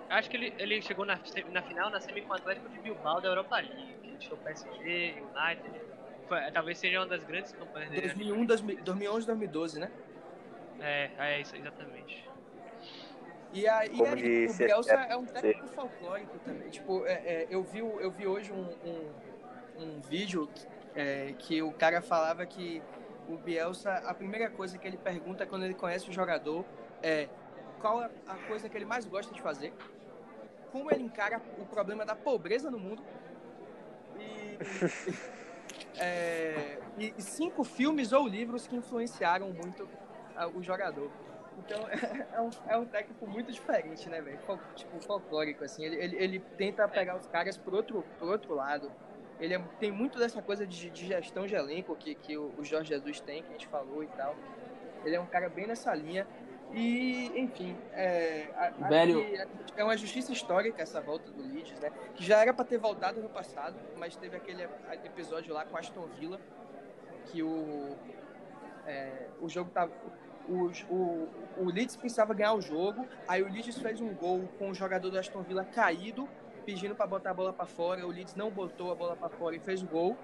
[0.09, 1.19] Acho que ele, ele chegou na,
[1.51, 3.95] na final na semi com o Atlético de Bilbao da Europa League.
[4.01, 5.86] Que deixou o PSG, United.
[6.27, 8.01] Foi, talvez seja uma das grandes campanhas dele.
[8.01, 9.91] 2001, 2011, 2012, né?
[10.79, 12.27] É, é isso, exatamente.
[13.53, 16.69] E aí, e aí o Bielsa é um técnico folclórico também.
[16.69, 20.49] Tipo, é, é, eu, vi, eu vi hoje um, um, um vídeo
[20.93, 22.81] é, que o cara falava que
[23.29, 26.65] o Bielsa, a primeira coisa que ele pergunta quando ele conhece o jogador
[27.01, 27.27] é
[27.79, 29.73] qual é a coisa que ele mais gosta de fazer,
[30.71, 33.03] como ele encara o problema da pobreza no mundo
[34.19, 34.57] e,
[35.97, 39.87] é, e cinco filmes ou livros que influenciaram muito
[40.53, 41.09] o jogador.
[41.57, 44.39] Então é um, é um técnico muito diferente, né, velho?
[44.75, 45.83] Tipo, folclórico, assim.
[45.83, 48.91] Ele, ele, ele, tenta pegar os caras pro outro, pro outro lado.
[49.39, 52.63] Ele é, tem muito dessa coisa de, de, gestão de elenco que, que o, o
[52.63, 54.35] Jorge Jesus tem, que a gente falou e tal.
[55.03, 56.27] Ele é um cara bem nessa linha.
[56.77, 58.49] E, enfim, é,
[58.87, 59.25] Velho.
[59.75, 61.91] é uma justiça histórica essa volta do Leeds, né?
[62.13, 64.61] Que já era para ter voltado no passado, mas teve aquele
[65.03, 66.39] episódio lá com Aston Villa,
[67.25, 67.95] que o,
[68.85, 69.91] é, o jogo tava.
[70.47, 74.69] O, o, o Leeds precisava ganhar o jogo, aí o Leeds fez um gol com
[74.69, 76.29] o jogador do Aston Villa caído,
[76.63, 78.05] pedindo para botar a bola para fora.
[78.05, 80.15] O Leeds não botou a bola para fora e fez o gol.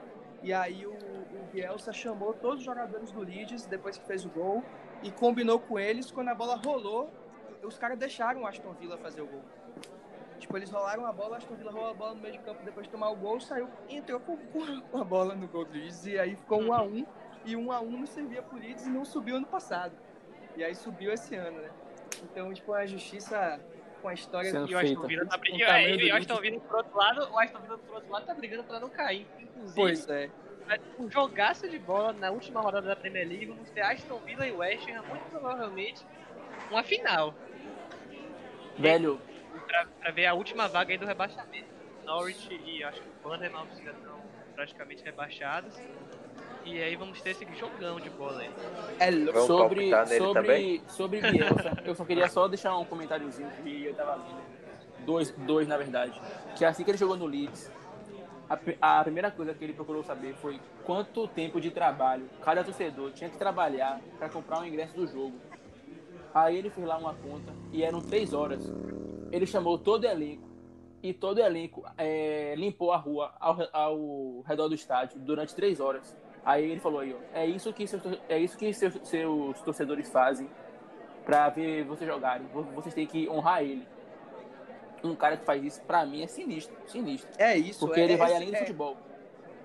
[0.43, 4.29] E aí o, o Bielsa chamou todos os jogadores do Leeds depois que fez o
[4.29, 4.63] gol
[5.03, 6.11] e combinou com eles.
[6.11, 7.11] Quando a bola rolou,
[7.63, 9.43] os caras deixaram o Aston Villa fazer o gol.
[10.39, 12.63] Tipo, eles rolaram a bola, o Aston Villa rolou a bola no meio de campo
[12.63, 14.35] depois de tomar o gol, saiu, entrou com,
[14.91, 17.05] com a bola no gol do Leeds e aí ficou um a um.
[17.45, 19.93] E um a um não servia pro Leeds e não subiu ano passado.
[20.55, 21.69] E aí subiu esse ano, né?
[22.23, 23.59] Então, tipo, a justiça
[24.01, 25.71] com a história Sendo do Aston Villa tá brigando.
[25.71, 28.33] É, e o Aston Villa por outro lado, o Aston Villa por outro lado tá
[28.33, 29.25] brigando pra não cair.
[29.39, 30.29] Inclusive, pois é.
[30.97, 34.51] Um jogaço de bola na última rodada da Premier League, vamos ter Aston Villa e
[34.51, 36.05] West Ham, muito provavelmente
[36.71, 37.33] uma final.
[38.77, 39.19] Velho.
[39.67, 41.73] Pra, pra ver a última vaga aí do rebaixamento.
[42.05, 44.19] Norwich e acho que o Bannerman já estão
[44.55, 45.79] praticamente rebaixados.
[46.65, 48.51] E aí vamos ter esse jogão de bola aí.
[48.99, 49.41] É louco.
[49.41, 54.41] Sobre, sobre, sobre Bielsa, eu só queria só deixar um comentáriozinho que eu tava lendo.
[55.05, 56.19] Dois, dois, na verdade.
[56.55, 57.69] Que assim que ele jogou no Leeds,
[58.81, 63.11] a, a primeira coisa que ele procurou saber foi quanto tempo de trabalho cada torcedor
[63.11, 65.37] tinha que trabalhar para comprar o ingresso do jogo.
[66.33, 68.71] Aí ele fez lá uma conta e eram três horas.
[69.31, 70.49] Ele chamou todo o elenco
[71.01, 75.79] e todo o elenco é, limpou a rua ao, ao redor do estádio durante três
[75.79, 76.15] horas.
[76.45, 80.09] Aí ele falou aí, ó, é isso que seus, é isso que seus, seus torcedores
[80.09, 80.49] fazem
[81.23, 82.47] para ver vocês jogarem.
[82.73, 83.87] Vocês têm que honrar ele.
[85.03, 87.29] Um cara que faz isso, para mim, é sinistro, sinistro.
[87.37, 87.85] É isso.
[87.85, 88.59] Porque é, ele vai esse, além do é...
[88.59, 88.97] futebol.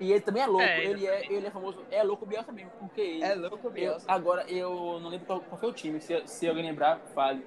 [0.00, 2.70] E ele também é louco, É, ele, é, ele é famoso, é louco Bielsa mesmo,
[2.78, 4.04] porque ele, É louco eu, Bielsa.
[4.08, 7.44] agora eu não lembro qual, qual foi o time, se, se alguém lembrar, fale.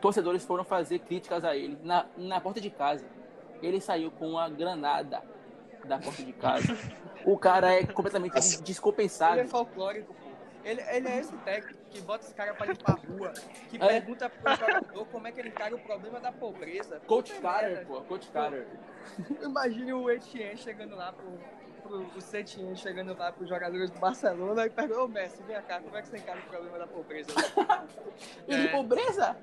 [0.00, 3.04] Torcedores foram fazer críticas a ele na, na porta de casa.
[3.60, 5.22] Ele saiu com uma granada
[5.84, 6.76] da porta de casa.
[7.24, 9.40] o cara é completamente Ele descompensado.
[9.40, 10.14] é folclórico.
[10.64, 13.32] Ele, ele é esse técnico que bota esse cara pra limpar a rua,
[13.68, 13.86] que É.
[14.00, 17.00] pergunta pro jogador como é que ele encara o problema da pobreza.
[17.06, 18.66] Coach Carter, pô, Coach Carter.
[19.42, 21.38] Imagine o Etienne chegando lá pro,
[21.82, 25.80] pro o Setien chegando lá pros jogadores do Barcelona e pergunta, ô Messi, vem cá,
[25.80, 27.32] como é que você encara o problema da pobreza?
[28.46, 28.68] E de É.
[28.68, 29.36] pobreza?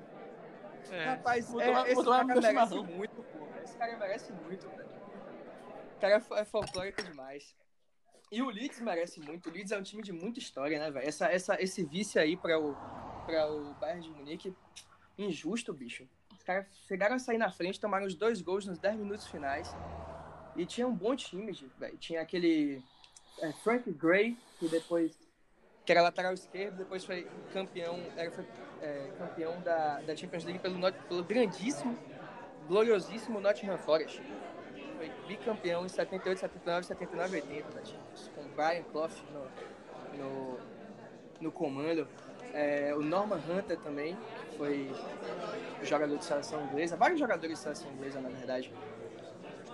[0.90, 1.04] É.
[1.04, 3.46] Rapaz, Vou é, esse cara merece muito, pô.
[3.62, 4.88] Esse cara merece muito, velho.
[5.96, 7.54] O cara é é folclórico demais.
[8.30, 9.48] E o Leeds merece muito.
[9.48, 11.06] O Leeds é um time de muita história, né, velho?
[11.06, 12.76] Essa, essa, esse vice aí para o,
[13.26, 14.54] pra o Bayern de Munique,
[15.18, 16.08] injusto, bicho.
[16.36, 19.74] Os caras chegaram a sair na frente, tomaram os dois gols nos 10 minutos finais.
[20.56, 21.98] E tinha um bom time, velho.
[21.98, 22.82] Tinha aquele
[23.40, 25.28] é, Frank Gray, que depois
[25.84, 28.46] que era lateral esquerdo, depois foi campeão, era, foi,
[28.80, 30.78] é, campeão da, da Champions League pelo,
[31.08, 31.98] pelo grandíssimo,
[32.68, 34.22] gloriosíssimo Nottingham Forest.
[35.00, 40.58] Foi bicampeão em 78, 79, 79 80 da Champions, com Brian Clough no, no,
[41.40, 42.06] no comando.
[42.52, 44.14] É, o Norman Hunter também,
[44.50, 44.90] que foi
[45.82, 48.70] jogador de seleção inglesa, vários jogadores de seleção inglesa, na verdade.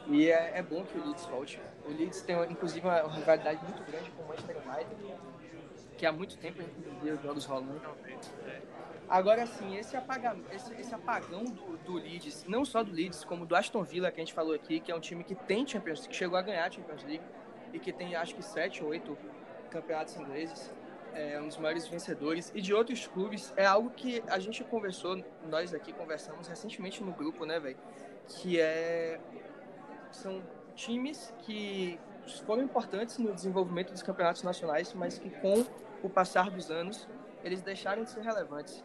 [0.06, 1.60] E é, é bom que o Leeds volte.
[1.84, 5.18] O Leeds tem, inclusive, uma rivalidade muito grande com o Manchester United,
[5.98, 7.82] que há muito tempo a gente não vê os jogos rolando.
[9.08, 9.96] Agora, sim, esse,
[10.50, 14.20] esse, esse apagão do, do Leeds, não só do Leeds, como do Aston Villa, que
[14.20, 16.42] a gente falou aqui, que é um time que tem Champions League, que chegou a
[16.42, 17.22] ganhar a Champions League,
[17.72, 19.16] e que tem, acho que, sete ou oito
[19.70, 20.74] campeonatos ingleses,
[21.14, 25.22] é um dos maiores vencedores, e de outros clubes, é algo que a gente conversou,
[25.48, 27.78] nós aqui conversamos recentemente no grupo, né, velho?
[28.28, 29.20] Que é.
[30.10, 30.42] São
[30.74, 31.98] times que
[32.44, 35.64] foram importantes no desenvolvimento dos campeonatos nacionais, mas que com
[36.02, 37.08] o passar dos anos
[37.44, 38.84] eles deixaram de ser relevantes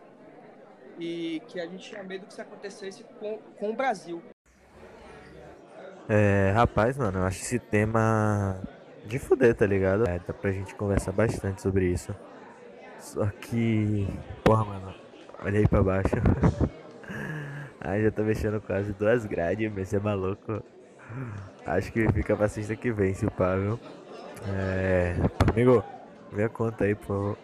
[1.00, 4.22] e que a gente tinha medo que isso acontecesse com, com o Brasil.
[6.10, 8.60] É, rapaz, mano, eu acho esse tema
[9.06, 10.08] de fuder, tá ligado?
[10.08, 12.16] É, dá pra gente conversar bastante sobre isso.
[13.00, 14.08] Só que,
[14.44, 14.94] porra, mano,
[15.44, 16.16] olha aí pra baixo.
[17.80, 20.64] Ai, já tô mexendo quase duas grades, mas é maluco.
[21.66, 23.56] Acho que fica pra sexta que vem, se o pá?
[24.54, 25.16] É.
[25.50, 25.84] Amigo,
[26.32, 27.38] vê a conta aí, por favor.